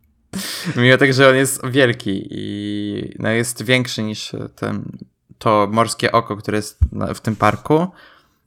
[0.76, 4.98] Mimo tego, że on jest wielki i no jest większy niż ten,
[5.38, 6.78] to morskie oko, które jest
[7.14, 7.86] w tym parku,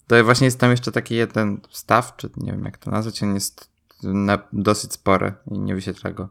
[0.08, 3.34] to właśnie jest tam jeszcze taki jeden staw, czy nie wiem jak to nazwać, on
[3.34, 3.70] jest
[4.04, 6.30] na, dosyć spory i nie wyświetla go.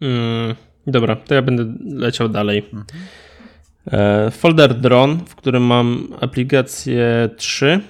[0.00, 0.54] Mm,
[0.86, 2.58] dobra, to ja będę leciał dalej.
[2.58, 2.84] Mhm.
[3.86, 7.80] E, folder Drone, w którym mam aplikację 3.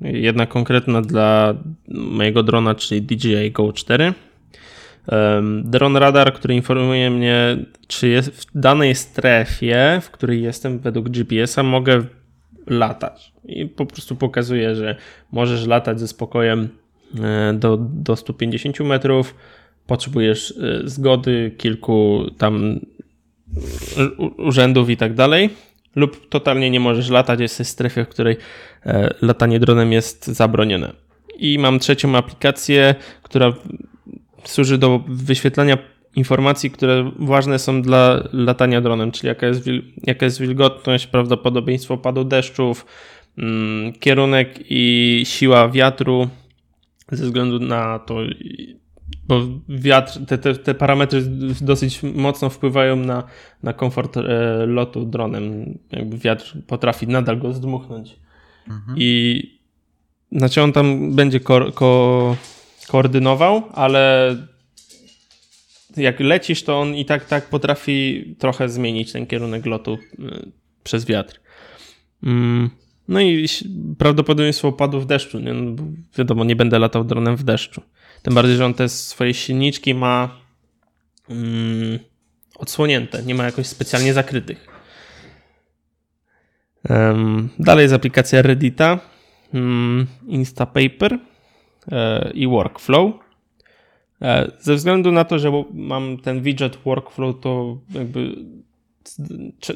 [0.00, 1.54] Jedna konkretna dla
[1.88, 4.14] mojego drona, czyli DJI Go 4.
[5.64, 11.62] Drone Radar, który informuje mnie, czy jest w danej strefie, w której jestem według GPS-a,
[11.62, 12.04] mogę
[12.66, 13.32] latać.
[13.44, 14.96] I po prostu pokazuje, że
[15.32, 16.68] możesz latać ze spokojem
[17.20, 19.34] e, do, do 150 metrów.
[19.86, 22.80] Potrzebujesz e, zgody kilku tam
[24.36, 25.50] urzędów i tak dalej,
[25.96, 28.36] lub totalnie nie możesz latać, jesteś w strefie, w której
[28.86, 30.92] e, latanie dronem jest zabronione.
[31.38, 33.52] I mam trzecią aplikację, która
[34.44, 35.78] służy do wyświetlania
[36.16, 39.66] informacji, które ważne są dla latania dronem, czyli jaka jest,
[40.02, 42.86] jaka jest wilgotność, prawdopodobieństwo padu deszczów,
[43.38, 46.28] mm, kierunek i siła wiatru
[47.12, 48.16] ze względu na to,
[49.28, 51.22] bo wiatr, te, te, te, parametry
[51.60, 53.22] dosyć mocno wpływają na,
[53.62, 54.22] na komfort e,
[54.66, 55.78] lotu dronem.
[55.92, 58.16] Jakby wiatr potrafi nadal go zdmuchnąć.
[58.68, 58.98] Mhm.
[58.98, 59.40] I
[60.32, 62.36] znaczy on tam będzie ko, ko,
[62.88, 64.36] koordynował, ale
[65.96, 70.52] jak lecisz, to on i tak tak potrafi trochę zmienić ten kierunek lotu y,
[70.84, 71.40] przez wiatr.
[72.22, 72.70] Mm,
[73.08, 73.48] no i
[73.98, 75.38] prawdopodobieństwo opadów deszczu.
[75.38, 75.52] Nie?
[75.52, 75.82] No,
[76.18, 77.82] wiadomo, nie będę latał dronem w deszczu.
[78.22, 80.40] Tym bardziej, że on te swoje silniczki ma
[81.30, 81.98] mm,
[82.58, 84.66] odsłonięte, nie ma jakoś specjalnie zakrytych.
[86.90, 88.98] Um, dalej jest aplikacja Reddita,
[89.54, 91.18] um, Instapaper
[92.34, 93.12] i Workflow.
[94.22, 98.36] E, ze względu na to, że mam ten widget Workflow, to jakby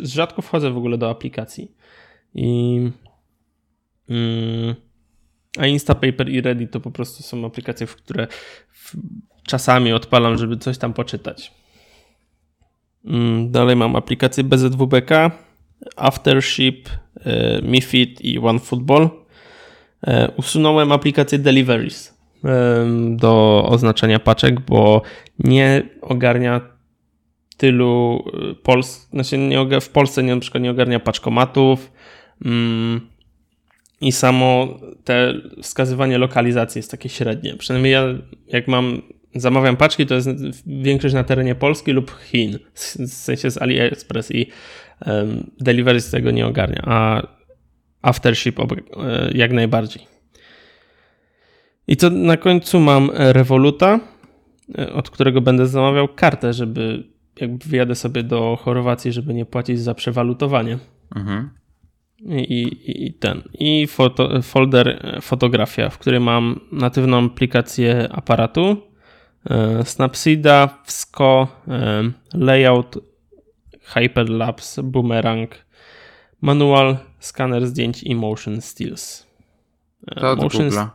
[0.02, 1.72] rzadko wchodzę w ogóle do aplikacji.
[2.34, 2.80] I
[4.08, 4.74] mm,
[5.58, 8.26] a Instapaper i Reddit to po prostu są aplikacje, w które
[9.42, 11.52] czasami odpalam, żeby coś tam poczytać.
[13.04, 15.10] Mm, dalej mam aplikację BZWBK,
[15.96, 16.88] Aftership,
[17.24, 19.10] e, MiFit i OneFootball.
[20.06, 22.18] E, usunąłem aplikację Deliveries
[23.10, 25.02] do oznaczania paczek, bo
[25.38, 26.60] nie ogarnia
[27.56, 31.92] tylu e, Pols znaczy nie, w Polsce nie, na przykład nie ogarnia paczkomatów.
[32.44, 33.00] Mm,
[34.00, 37.56] i samo te wskazywanie lokalizacji jest takie średnie.
[37.56, 38.04] Przynajmniej ja,
[38.48, 39.02] jak mam,
[39.34, 40.28] zamawiam paczki, to jest
[40.66, 44.46] większość na terenie Polski lub Chin, w sensie z AliExpress i
[45.60, 47.22] delivery z tego nie ogarnia, a
[48.02, 48.66] Aftership e,
[49.34, 50.06] jak najbardziej.
[51.86, 54.00] I to na końcu mam Revoluta,
[54.78, 57.04] e, od którego będę zamawiał kartę, żeby
[57.40, 60.78] jakby wyjadę sobie do Chorwacji, żeby nie płacić za przewalutowanie.
[61.16, 61.58] Mhm
[62.26, 63.42] i, i ten.
[63.58, 68.76] I foto, folder e, fotografia, w którym mam natywną aplikację aparatu,
[69.50, 72.02] e, Snapseeda, Wsco, e,
[72.34, 72.98] Layout,
[73.82, 75.54] Hyperlapse, Boomerang,
[76.40, 79.26] Manual, skaner zdjęć i Motion Stills.
[80.16, 80.88] To od Motion Google'a.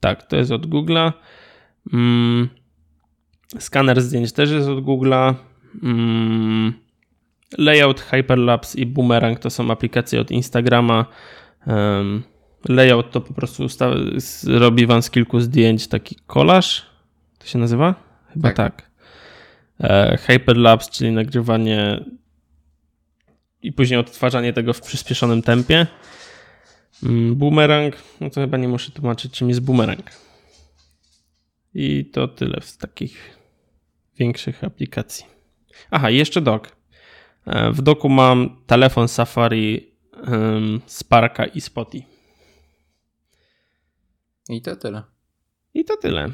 [0.00, 1.12] Tak, to jest od Google'a.
[1.92, 2.48] Mm,
[3.58, 5.34] skaner zdjęć też jest od Google'a.
[5.82, 6.72] Mm,
[7.58, 11.06] Layout, Hyperlapse i Boomerang to są aplikacje od Instagrama.
[11.66, 12.22] Um,
[12.68, 13.66] layout to po prostu
[14.46, 16.86] robi wam z kilku zdjęć taki kolaż.
[17.38, 17.94] To się nazywa?
[18.32, 18.56] Chyba tak.
[18.56, 18.90] tak.
[19.80, 22.04] E, Hyperlapse, czyli nagrywanie
[23.64, 25.86] i później odtwarzanie tego w przyspieszonym tempie.
[27.02, 30.10] Mm, boomerang, no to chyba nie muszę tłumaczyć, czym jest boomerang.
[31.74, 33.38] I to tyle z takich
[34.18, 35.26] większych aplikacji.
[35.90, 36.76] Aha, jeszcze dok.
[37.46, 39.94] E, w doku mam telefon Safari,
[40.86, 42.06] Sparka i Spotify.
[44.48, 45.02] I to tyle.
[45.74, 46.28] I to tyle.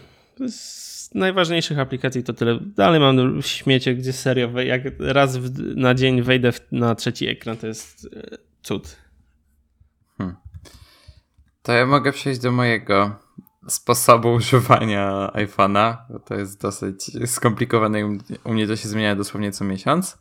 [0.48, 2.58] Z najważniejszych aplikacji to tyle.
[2.60, 7.56] Dalej mam śmiecie, gdzie serio, jak raz w, na dzień wejdę w, na trzeci ekran,
[7.56, 8.96] to jest e, cud.
[10.18, 10.36] Hmm.
[11.62, 13.16] To ja mogę przejść do mojego
[13.68, 15.96] sposobu używania iPhone'a.
[16.24, 18.04] To jest dosyć skomplikowane i
[18.44, 20.18] u mnie to się zmienia dosłownie co miesiąc.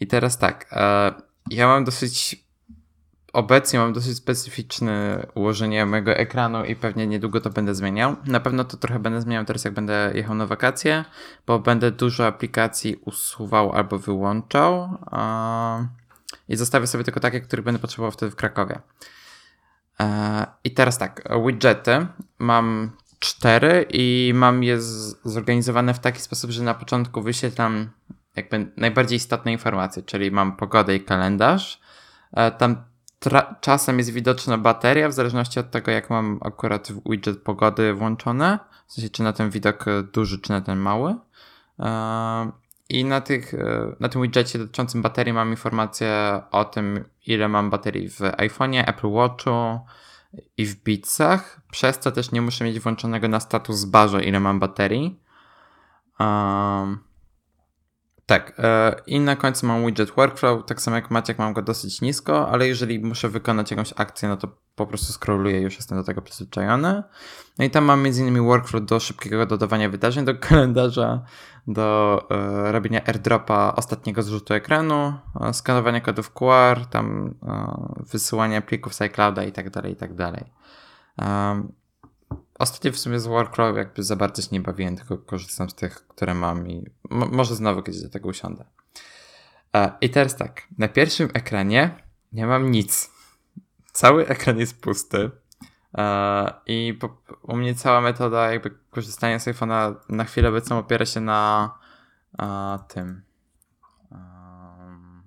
[0.00, 1.12] I teraz tak, e,
[1.50, 2.43] ja mam dosyć
[3.34, 8.16] obecnie mam dosyć specyficzne ułożenie mojego ekranu i pewnie niedługo to będę zmieniał.
[8.26, 11.04] Na pewno to trochę będę zmieniał teraz, jak będę jechał na wakacje,
[11.46, 14.98] bo będę dużo aplikacji usuwał albo wyłączał
[16.48, 18.80] i zostawię sobie tylko takie, których będę potrzebował wtedy w Krakowie.
[20.00, 22.06] E, I teraz tak, widgety
[22.38, 24.80] mam cztery i mam je
[25.24, 27.90] zorganizowane w taki sposób, że na początku wyświetlam
[28.36, 31.80] jakby najbardziej istotne informacje, czyli mam pogodę i kalendarz.
[32.32, 32.93] E, tam
[33.60, 38.58] czasem jest widoczna bateria, w zależności od tego, jak mam akurat widget pogody włączone.
[38.86, 41.14] W sensie, czy na ten widok duży, czy na ten mały.
[41.78, 42.50] E,
[42.88, 47.70] I na, tych, e, na tym widgetie dotyczącym baterii mam informację o tym, ile mam
[47.70, 49.80] baterii w iPhone'ie, Apple Watchu
[50.56, 51.60] i w Beatsach.
[51.70, 55.20] Przez to też nie muszę mieć włączonego na status barze, ile mam baterii.
[56.20, 56.98] Um,
[58.26, 62.00] tak, e, i na końcu mam widget workflow, tak samo jak Maciek mam go dosyć
[62.00, 66.04] nisko, ale jeżeli muszę wykonać jakąś akcję, no to po prostu scrolluję, już jestem do
[66.04, 67.02] tego przyzwyczajony.
[67.58, 68.44] No i tam mam m.in.
[68.44, 71.22] workflow do szybkiego dodawania wydarzeń do kalendarza,
[71.66, 77.34] do e, robienia airdropa ostatniego zrzutu ekranu, e, skanowania kodów QR, tam
[78.12, 80.44] wysyłania plików z iClouda i tak dalej, i tak dalej.
[82.64, 86.08] Ostatnio w sumie z Warcraft jakby za bardzo się nie bawiłem, tylko korzystam z tych,
[86.08, 88.64] które mam i może znowu kiedyś do tego usiądę.
[89.74, 91.96] E, I teraz tak, na pierwszym ekranie
[92.32, 93.10] nie mam nic.
[93.92, 95.30] Cały ekran jest pusty.
[95.98, 96.98] E, I
[97.42, 101.70] u mnie cała metoda jakby korzystania z iPhone'a na chwilę obecną opiera się na
[102.38, 103.22] a, tym.
[104.10, 105.22] Um,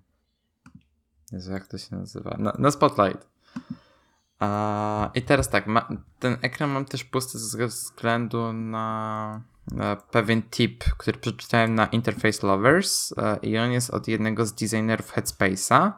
[1.31, 2.35] Jezu, jak to się nazywa?
[2.39, 3.36] Na, na Spotlight.
[5.13, 5.65] I teraz tak,
[6.19, 9.41] ten ekran mam też pusty ze względu na,
[10.11, 15.13] pewien tip, który przeczytałem na Interface Lovers e, i on jest od jednego z designerów
[15.13, 15.91] Headspace'a.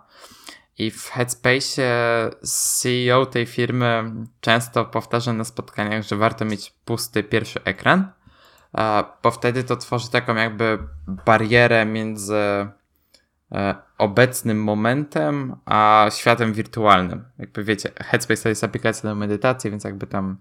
[0.78, 1.84] I w Headspace
[2.42, 4.12] CEO tej firmy
[4.42, 8.12] często powtarza na spotkaniach, że warto mieć pusty pierwszy ekran,
[9.24, 12.70] bo wtedy to tworzy taką jakby barierę między
[13.52, 17.26] E, obecnym momentem, a światem wirtualnym.
[17.39, 20.38] Jakby wiecie, Headspace to jest aplikacja do medytacji, więc jakby tam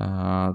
[0.00, 0.54] e,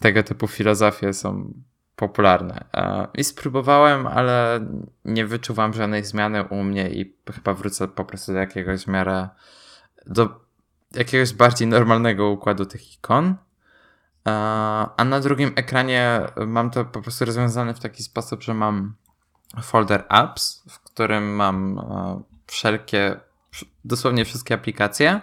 [0.00, 1.54] tego typu filozofie są
[1.96, 2.64] popularne.
[2.74, 4.60] E, I spróbowałem, ale
[5.04, 9.28] nie wyczuwam żadnej zmiany u mnie i chyba wrócę po prostu do jakiegoś miarę
[10.06, 10.46] do
[10.94, 13.34] jakiegoś bardziej normalnego układu tych ikon.
[14.96, 18.94] A na drugim ekranie mam to po prostu rozwiązane w taki sposób, że mam
[19.62, 23.20] folder apps, w którym mam e, wszelkie,
[23.84, 25.20] dosłownie wszystkie aplikacje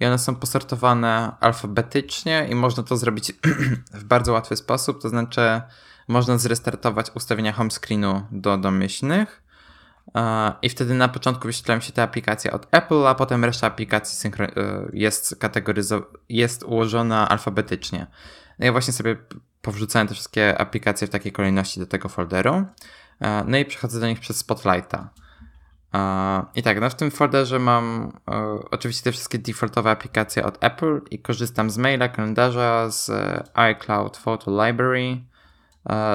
[0.00, 3.32] i one są posortowane alfabetycznie i można to zrobić
[4.00, 5.62] w bardzo łatwy sposób, to znaczy
[6.08, 9.42] można zrestartować ustawienia home screenu do domyślnych
[10.14, 14.30] e, i wtedy na początku wyświetlają się te aplikacje od Apple, a potem reszta aplikacji
[14.40, 14.52] e,
[14.92, 18.06] jest kategoryzowana, jest ułożona alfabetycznie.
[18.58, 19.16] No ja właśnie sobie
[19.62, 22.64] powrzucałem te wszystkie aplikacje w takiej kolejności do tego folderu.
[23.20, 25.10] E, no i przechodzę do nich przez Spotlighta.
[25.94, 30.64] E, I tak, no w tym folderze mam e, oczywiście te wszystkie defaultowe aplikacje od
[30.64, 33.10] Apple i korzystam z maila, kalendarza, z
[33.54, 35.20] iCloud Photo Library.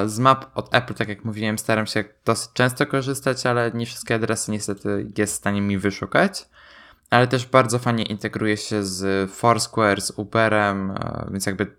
[0.05, 4.15] Z map od Apple, tak jak mówiłem, staram się dosyć często korzystać, ale nie wszystkie
[4.15, 6.45] adresy niestety jest w stanie mi wyszukać.
[7.09, 10.93] Ale też bardzo fajnie integruje się z Foursquare, z Uberem,
[11.31, 11.75] więc jakby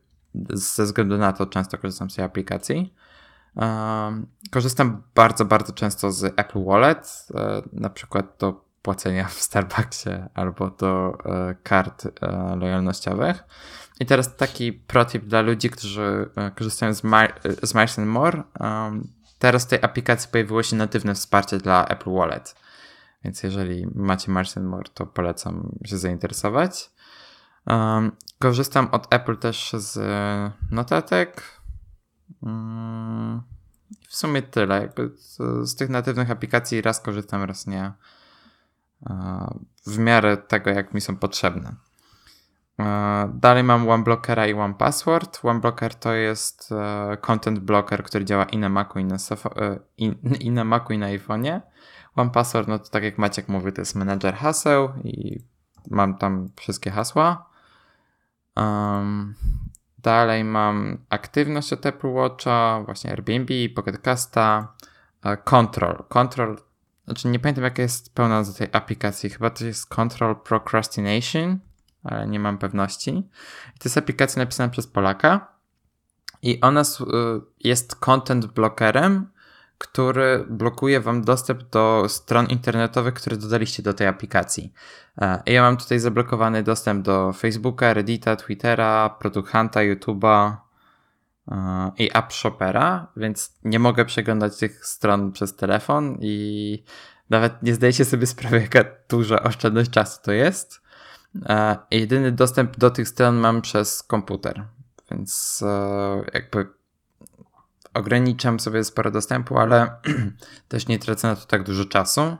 [0.53, 2.95] ze względu na to często korzystam z tej aplikacji.
[4.51, 10.71] Korzystam bardzo, bardzo często z Apple Wallet, e, na przykład do płacenia w Starbucksie albo
[10.71, 13.45] do e, kart e, lojalnościowych.
[14.01, 18.43] I teraz taki protip dla ludzi, którzy korzystają z, Mar z Miles More.
[19.39, 22.55] Teraz w tej aplikacji pojawiło się natywne wsparcie dla Apple Wallet.
[23.25, 26.91] Więc jeżeli macie Miles More, to polecam się zainteresować.
[28.39, 29.99] korzystam od Apple też z
[30.71, 31.60] notatek,
[34.09, 34.83] w sumie tyle.
[34.83, 37.93] Jakby z, tych natywnych aplikacji raz korzystam, raz nie.
[39.87, 41.75] W miarę tego, jak mi są potrzebne.
[43.35, 45.45] Dalej mam OneBlockera i OnePassword.
[45.45, 49.79] OneBlocker to jest e, content blocker, który działa i na Macu, i na, e,
[50.41, 51.61] i, na Macu, i na iPhone'ie.
[52.17, 55.45] OnePassword, no to tak jak Maciek mówi, to jest menedżer haseł i
[55.91, 57.47] mam tam wszystkie hasła.
[58.57, 59.35] Um,
[60.03, 64.75] Dalej mam aktywność od Apple Watcha, właśnie Airbnb, Pocket Casta,
[65.25, 66.05] e, Control.
[66.09, 66.57] Control,
[67.05, 71.59] znaczy nie pamiętam jaka jest pełna nazwa tej aplikacji, chyba to jest Control Procrastination,
[72.05, 73.11] ale nie mam pewności.
[73.77, 75.53] I to jest aplikacja napisana przez Polaka
[76.43, 76.83] i ona
[77.61, 79.27] jest content blockerem,
[79.81, 84.73] który blokuje wam dostęp do stron internetowych, które dodaliście do tej aplikacji.
[85.21, 90.57] E, ja mam tutaj zablokowany dostęp do Facebooka, Reddita, Twittera, Product YouTube'a
[91.49, 96.85] e, i App Shoppera, więc nie mogę przeglądać tych stron przez telefon i
[97.31, 100.81] nawet nie zdajecie sobie sprawy, jaka duża oszczędność czasu to jest.
[101.49, 104.65] E, jedyny dostęp do tych stron mam przez komputer,
[105.11, 105.65] więc
[106.35, 106.80] jakby
[107.95, 109.91] ograniczam sobie sporo dostępu, ale
[110.69, 112.37] też nie tracę na to tak dużo czasu.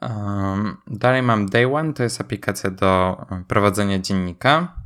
[0.00, 3.16] Um, dalej mam Day One, to jest aplikacja do
[3.48, 4.76] prowadzenia dziennika.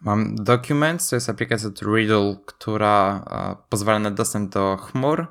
[0.00, 5.26] Mam Documents, to jest aplikacja do Riddle, która uh, pozwala na dostęp do chmur, uh,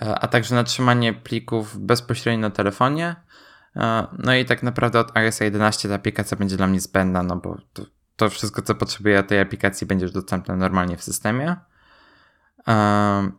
[0.00, 3.16] a także na trzymanie plików bezpośrednio na telefonie.
[3.76, 3.82] Uh,
[4.18, 7.58] no i tak naprawdę od iOS 11 ta aplikacja będzie dla mnie zbędna, no bo
[7.72, 7.82] to,
[8.16, 11.56] to wszystko, co potrzebuję tej aplikacji, będzie już dostępne normalnie w systemie.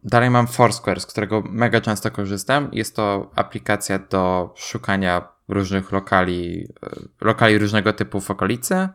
[0.04, 2.70] Dalej mam Foursquare, z którego mega często korzystam.
[2.72, 6.90] Jest to aplikacja do szukania różnych lokali, e,
[7.22, 8.90] lokali różnego typu w okolicy.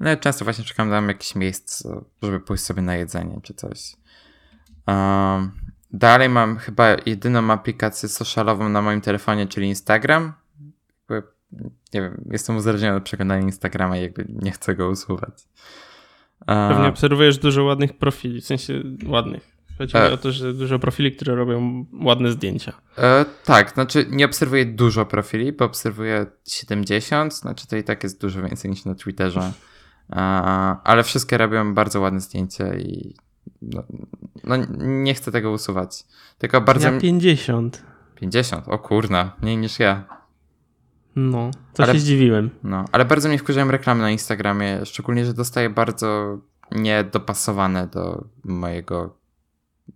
[0.00, 1.88] No często właśnie szukam tam jakichś miejsc,
[2.22, 3.96] żeby pójść sobie na jedzenie czy coś.
[5.90, 10.32] Dalej mam chyba jedyną aplikację socialową na moim telefonie, czyli Instagram.
[11.94, 15.48] Nie wiem, jestem uzależniony od przeglądania Instagrama i jakby nie chcę go usuwać.
[16.46, 20.08] Pewnie obserwujesz dużo ładnych profili, w sensie ładnych Chodzi e.
[20.08, 22.72] mi o to, że dużo profili, które robią ładne zdjęcia.
[22.98, 28.20] E, tak, znaczy nie obserwuję dużo profili, bo obserwuję 70, znaczy to i tak jest
[28.20, 29.52] dużo więcej niż na Twitterze.
[30.10, 30.16] E,
[30.84, 33.14] ale wszystkie robią bardzo ładne zdjęcia i
[33.62, 33.82] no,
[34.44, 36.04] no, nie chcę tego usuwać.
[36.38, 36.92] Tylko bardzo.
[36.92, 37.82] Ja 50.
[38.14, 40.04] 50, o kurna, mniej niż ja.
[41.16, 42.50] No, to ale, się zdziwiłem.
[42.62, 46.38] No, ale bardzo mnie wkurzają reklamy na Instagramie, szczególnie, że dostaję bardzo
[46.72, 49.16] niedopasowane do mojego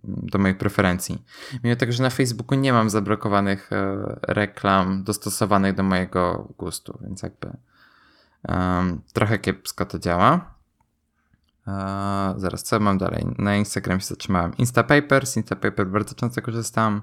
[0.03, 1.23] do moich preferencji.
[1.63, 7.23] Mimo tego, że na Facebooku nie mam zablokowanych e, reklam dostosowanych do mojego gustu, więc
[7.23, 7.57] jakby
[8.49, 10.55] um, trochę kiepsko to działa.
[11.67, 13.25] E, zaraz, co mam dalej?
[13.37, 14.57] Na Instagram się zatrzymałem.
[14.57, 17.01] Instapaper, z Instapaper bardzo często korzystam.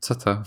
[0.00, 0.42] Co to?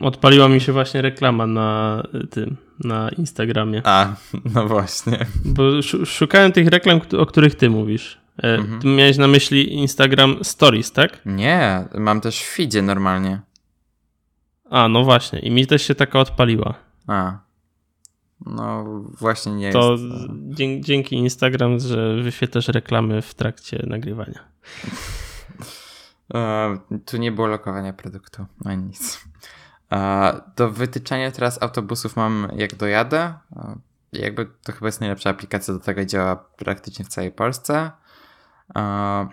[0.00, 3.82] Odpaliła mi się właśnie reklama na tym, na Instagramie.
[3.84, 4.14] A,
[4.54, 5.26] no właśnie.
[5.44, 5.62] Bo
[6.04, 8.18] szukałem tych reklam, o których ty mówisz.
[8.42, 8.80] E, mhm.
[8.80, 11.20] Ty miałeś na myśli Instagram Stories, tak?
[11.26, 13.40] Nie, mam też w feedzie normalnie.
[14.70, 15.38] A, no właśnie.
[15.38, 16.74] I mi też się taka odpaliła.
[17.06, 17.38] A.
[18.46, 18.84] No
[19.20, 20.04] właśnie nie to jest.
[20.04, 20.34] To
[20.80, 24.40] dzięki Instagram, że wyświetlasz reklamy w trakcie nagrywania.
[26.34, 29.28] E, tu nie było lokowania produktu, ani nic.
[30.56, 33.34] Do wytyczania teraz autobusów mam jak dojadę.
[34.12, 37.90] Jakby to chyba jest najlepsza aplikacja do tego działa praktycznie w całej Polsce.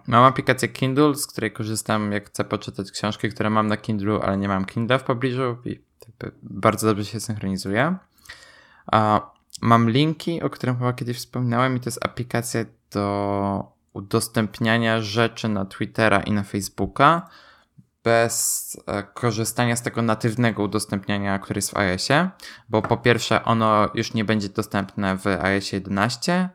[0.07, 4.37] Mam aplikację Kindle, z której korzystam jak chcę poczytać książki, które mam na Kindle, ale
[4.37, 5.81] nie mam Kindle w pobliżu i
[6.43, 7.95] bardzo dobrze się synchronizuje.
[9.61, 15.65] Mam linki, o którym chyba kiedyś wspominałem i to jest aplikacja do udostępniania rzeczy na
[15.65, 17.29] Twittera i na Facebooka
[18.05, 22.29] bez e, korzystania z tego natywnego udostępniania, który jest w iOSie,
[22.69, 26.49] bo po pierwsze ono już nie będzie dostępne w iOSie 11,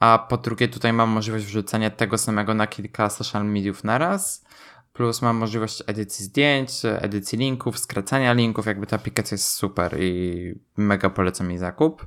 [0.00, 4.44] a po drugie tutaj mam możliwość wrzucania tego samego na kilka social mediów naraz,
[4.92, 10.54] plus mam możliwość edycji zdjęć, edycji linków, skracania linków, jakby ta aplikacja jest super i
[10.76, 12.06] mega polecam jej zakup.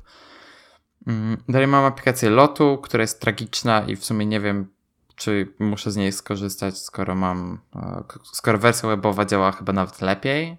[1.08, 4.79] Mm, dalej mam aplikację Lotu, która jest tragiczna i w sumie nie wiem
[5.20, 10.58] czy muszę z niej skorzystać, skoro mam, e, skoro wersja webowa działa chyba nawet lepiej.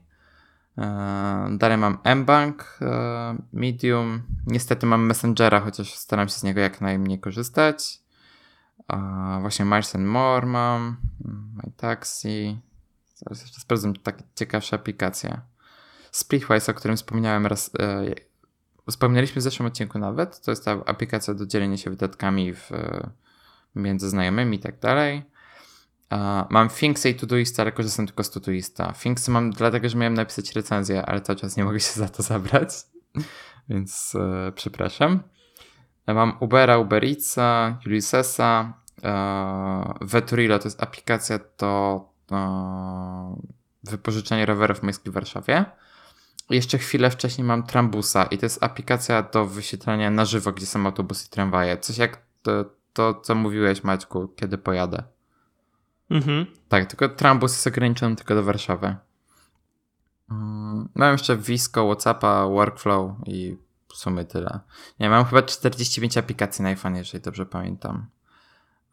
[0.78, 4.22] E, dalej mam mBank, e, Medium.
[4.46, 8.00] Niestety mam Messengera, chociaż staram się z niego jak najmniej korzystać.
[9.40, 10.96] Właśnie Miles More mam,
[11.54, 12.60] My Taxi.
[13.14, 15.40] Zaraz jeszcze sprawdzę takie ciekawsze aplikacje.
[16.10, 17.70] Splitwise, o którym wspomniałem raz,
[18.88, 20.40] wspomnieliśmy w zeszłym odcinku nawet.
[20.40, 22.70] To jest ta aplikacja do dzielenia się wydatkami w
[23.74, 25.30] między znajomymi i tak dalej.
[26.50, 28.92] Mam Thingsy i Todoista, ale korzystam tylko z Todoista.
[29.02, 32.22] Thingsy mam dlatego, że miałem napisać recenzję, ale cały czas nie mogę się za to
[32.22, 32.68] zabrać,
[33.68, 35.22] więc e, przepraszam.
[36.06, 43.36] Mam Ubera, Uber Eatsa, Ulyssesa, e, Veturilo to jest aplikacja do e,
[43.84, 45.64] wypożyczenia rowerów miejskich w Warszawie.
[46.50, 50.86] jeszcze chwilę wcześniej mam Trambusa i to jest aplikacja do wyświetlania na żywo, gdzie są
[50.86, 51.78] autobusy i tramwaje.
[51.78, 55.02] Coś jak to, to co mówiłeś Maćku, kiedy pojadę.
[56.10, 56.46] Mhm.
[56.68, 58.96] Tak, tylko Trambus jest ograniczony tylko do Warszawy.
[60.94, 63.56] Mam jeszcze Visco, Whatsappa, Workflow i
[63.88, 64.60] w sumie tyle.
[65.00, 68.06] Nie, mam chyba 45 aplikacji na iPhone, jeżeli dobrze pamiętam.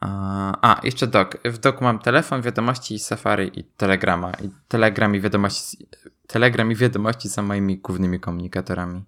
[0.02, 1.28] A, jeszcze Doc.
[1.46, 4.32] W Doc mam telefon, wiadomości, Safari i Telegrama.
[4.32, 5.88] I Telegram i wiadomości,
[6.28, 9.04] Telegram i wiadomości są moimi głównymi komunikatorami.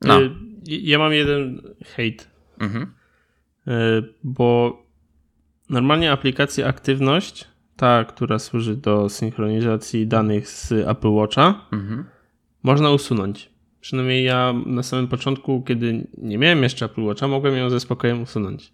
[0.00, 0.18] No.
[0.66, 1.62] Ja mam jeden
[1.96, 2.28] hejt,
[2.60, 2.82] Mhm.
[3.68, 3.70] y,
[4.24, 4.82] bo
[5.70, 12.04] normalnie aplikacja Aktywność, ta, która służy do synchronizacji danych z Apple Watcha, Mhm.
[12.62, 13.50] można usunąć.
[13.80, 18.22] Przynajmniej ja na samym początku, kiedy nie miałem jeszcze Apple Watcha, mogłem ją ze spokojem
[18.22, 18.72] usunąć.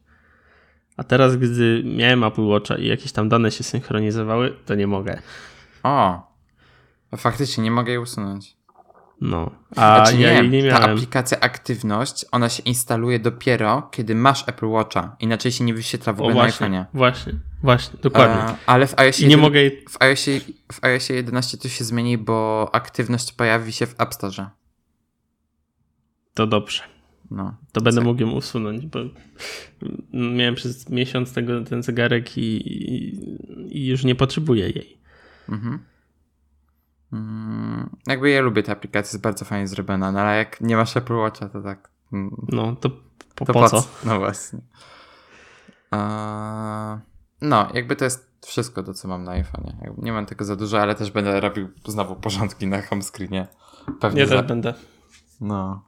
[0.96, 5.18] A teraz, gdy miałem Apple Watcha i jakieś tam dane się synchronizowały, to nie mogę.
[5.82, 6.26] O!
[7.16, 8.56] Faktycznie nie mogę jej usunąć.
[9.20, 9.50] No.
[9.76, 10.96] A Znaczy ja nie, jej nie ta miałem.
[10.96, 15.16] aplikacja Aktywność, ona się instaluje dopiero, kiedy masz Apple Watcha.
[15.20, 16.84] Inaczej się nie wyświetla w O ogóle na właśnie, iPhone'ie.
[16.94, 18.42] właśnie, właśnie, dokładnie.
[18.42, 19.84] E, ale w iOSie, I nie jeden- mogę jej...
[19.88, 20.40] w, iOSie,
[20.72, 24.50] w iOSie 11 to się zmieni, bo aktywność pojawi się w App Store.
[26.34, 26.82] To dobrze.
[27.30, 27.54] No.
[27.72, 28.98] To będę mógł ją usunąć, bo
[30.12, 34.98] miałem przez miesiąc tego, ten zegarek i, i, i już nie potrzebuję jej.
[35.48, 35.78] Mhm.
[37.12, 40.96] Mm, jakby ja lubię tę aplikację, jest bardzo fajnie zrobiona, no ale jak nie masz
[40.96, 41.88] Apple Watcha, to tak.
[42.12, 42.90] mm, No, to
[43.34, 43.84] po, To po co?
[44.04, 44.58] No właśnie.
[45.90, 46.98] A,
[47.40, 49.94] no, jakby to jest wszystko to, co mam na iPhone'ie.
[49.98, 53.46] Nie mam tego za dużo, ale też będę robił znowu porządki na home screenie.
[54.00, 54.36] Pewnie Ja za...
[54.36, 54.74] też będę.
[55.40, 55.82] No.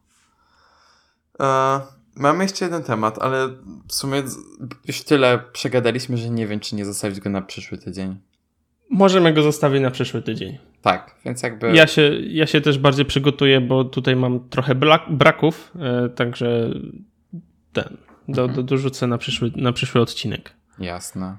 [1.40, 1.80] E,
[2.16, 3.48] mamy jeszcze jeden temat, ale
[3.88, 4.22] w sumie
[4.84, 8.20] już tyle przegadaliśmy, że nie wiem, czy nie zostawić go na przyszły tydzień.
[8.90, 10.58] Możemy go zostawić na przyszły tydzień.
[10.82, 11.72] Tak, więc jakby...
[11.72, 14.74] Ja się, ja się też bardziej przygotuję, bo tutaj mam trochę
[15.08, 16.70] braków, e, także
[17.72, 17.96] ten,
[18.28, 20.52] do, do, dorzucę na przyszły, na przyszły odcinek.
[20.78, 21.36] Jasne.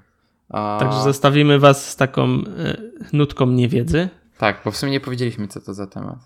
[0.50, 2.78] A, Także zostawimy was z taką e,
[3.14, 4.10] nutką niewiedzy.
[4.38, 6.20] Tak, bo w sumie nie powiedzieliśmy, co to za temat.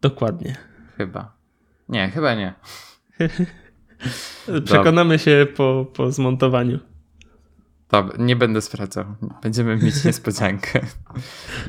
[0.00, 0.56] Dokładnie.
[0.96, 1.32] Chyba.
[1.88, 2.54] Nie, chyba nie.
[4.64, 6.78] Przekonamy się po, po zmontowaniu.
[7.90, 9.04] Dobra, nie będę sprawdzał.
[9.42, 10.80] Będziemy mieć niespodziankę.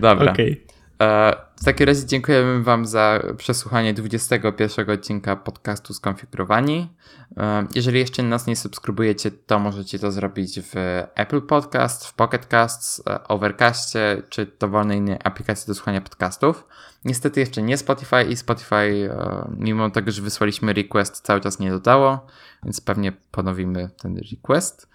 [0.02, 0.32] Dobra.
[0.32, 0.66] Okej.
[1.02, 6.94] E, w takim razie dziękujemy Wam za przesłuchanie 21 odcinka podcastu Skonfigurowani.
[7.38, 10.74] E, jeżeli jeszcze nas nie subskrybujecie, to możecie to zrobić w
[11.16, 16.68] Apple Podcast, w Pocket Casts, e, Overcastie czy dowolnej innej aplikacji do słuchania podcastów.
[17.06, 19.10] Niestety jeszcze nie Spotify i Spotify,
[19.58, 22.26] mimo tego, że wysłaliśmy request, cały czas nie dodało,
[22.64, 24.90] więc pewnie ponowimy ten request.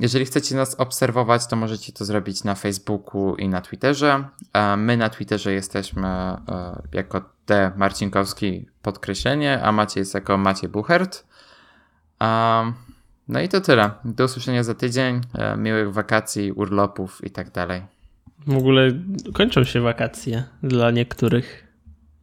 [0.00, 4.24] Jeżeli chcecie nas obserwować, to możecie to zrobić na Facebooku i na Twitterze.
[4.76, 6.38] My na Twitterze jesteśmy e,
[6.92, 11.26] jako D Marcinkowski podkreślenie, a Maciej jest jako Maciej Buchert.
[13.28, 13.90] No i to tyle.
[14.04, 15.20] Do usłyszenia za tydzień.
[15.34, 17.82] E, Miłych wakacji, urlopów i tak dalej.
[18.46, 18.90] W ogóle
[19.34, 21.66] kończą się wakacje dla niektórych.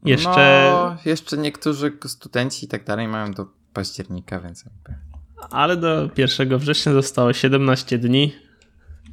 [0.05, 5.08] Jeszcze, No, jeszcze niektórzy studenci i tak dalej mają do października, więc jakby.
[5.49, 8.35] Ale do 1 września zostało 17 dni,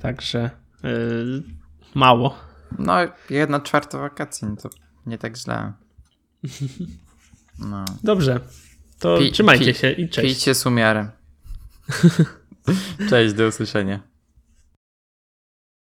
[0.01, 0.51] także
[0.83, 1.43] yy,
[1.95, 2.39] mało.
[2.79, 2.95] No,
[3.31, 4.71] jedna czwarta wakacji, no to
[5.07, 5.73] nie tak źle.
[7.59, 7.85] No.
[8.03, 8.41] Dobrze,
[8.99, 10.35] to Pi- trzymajcie pi- się i cześć.
[10.35, 11.11] Pijcie z umiarem.
[13.11, 14.01] Cześć, do usłyszenia.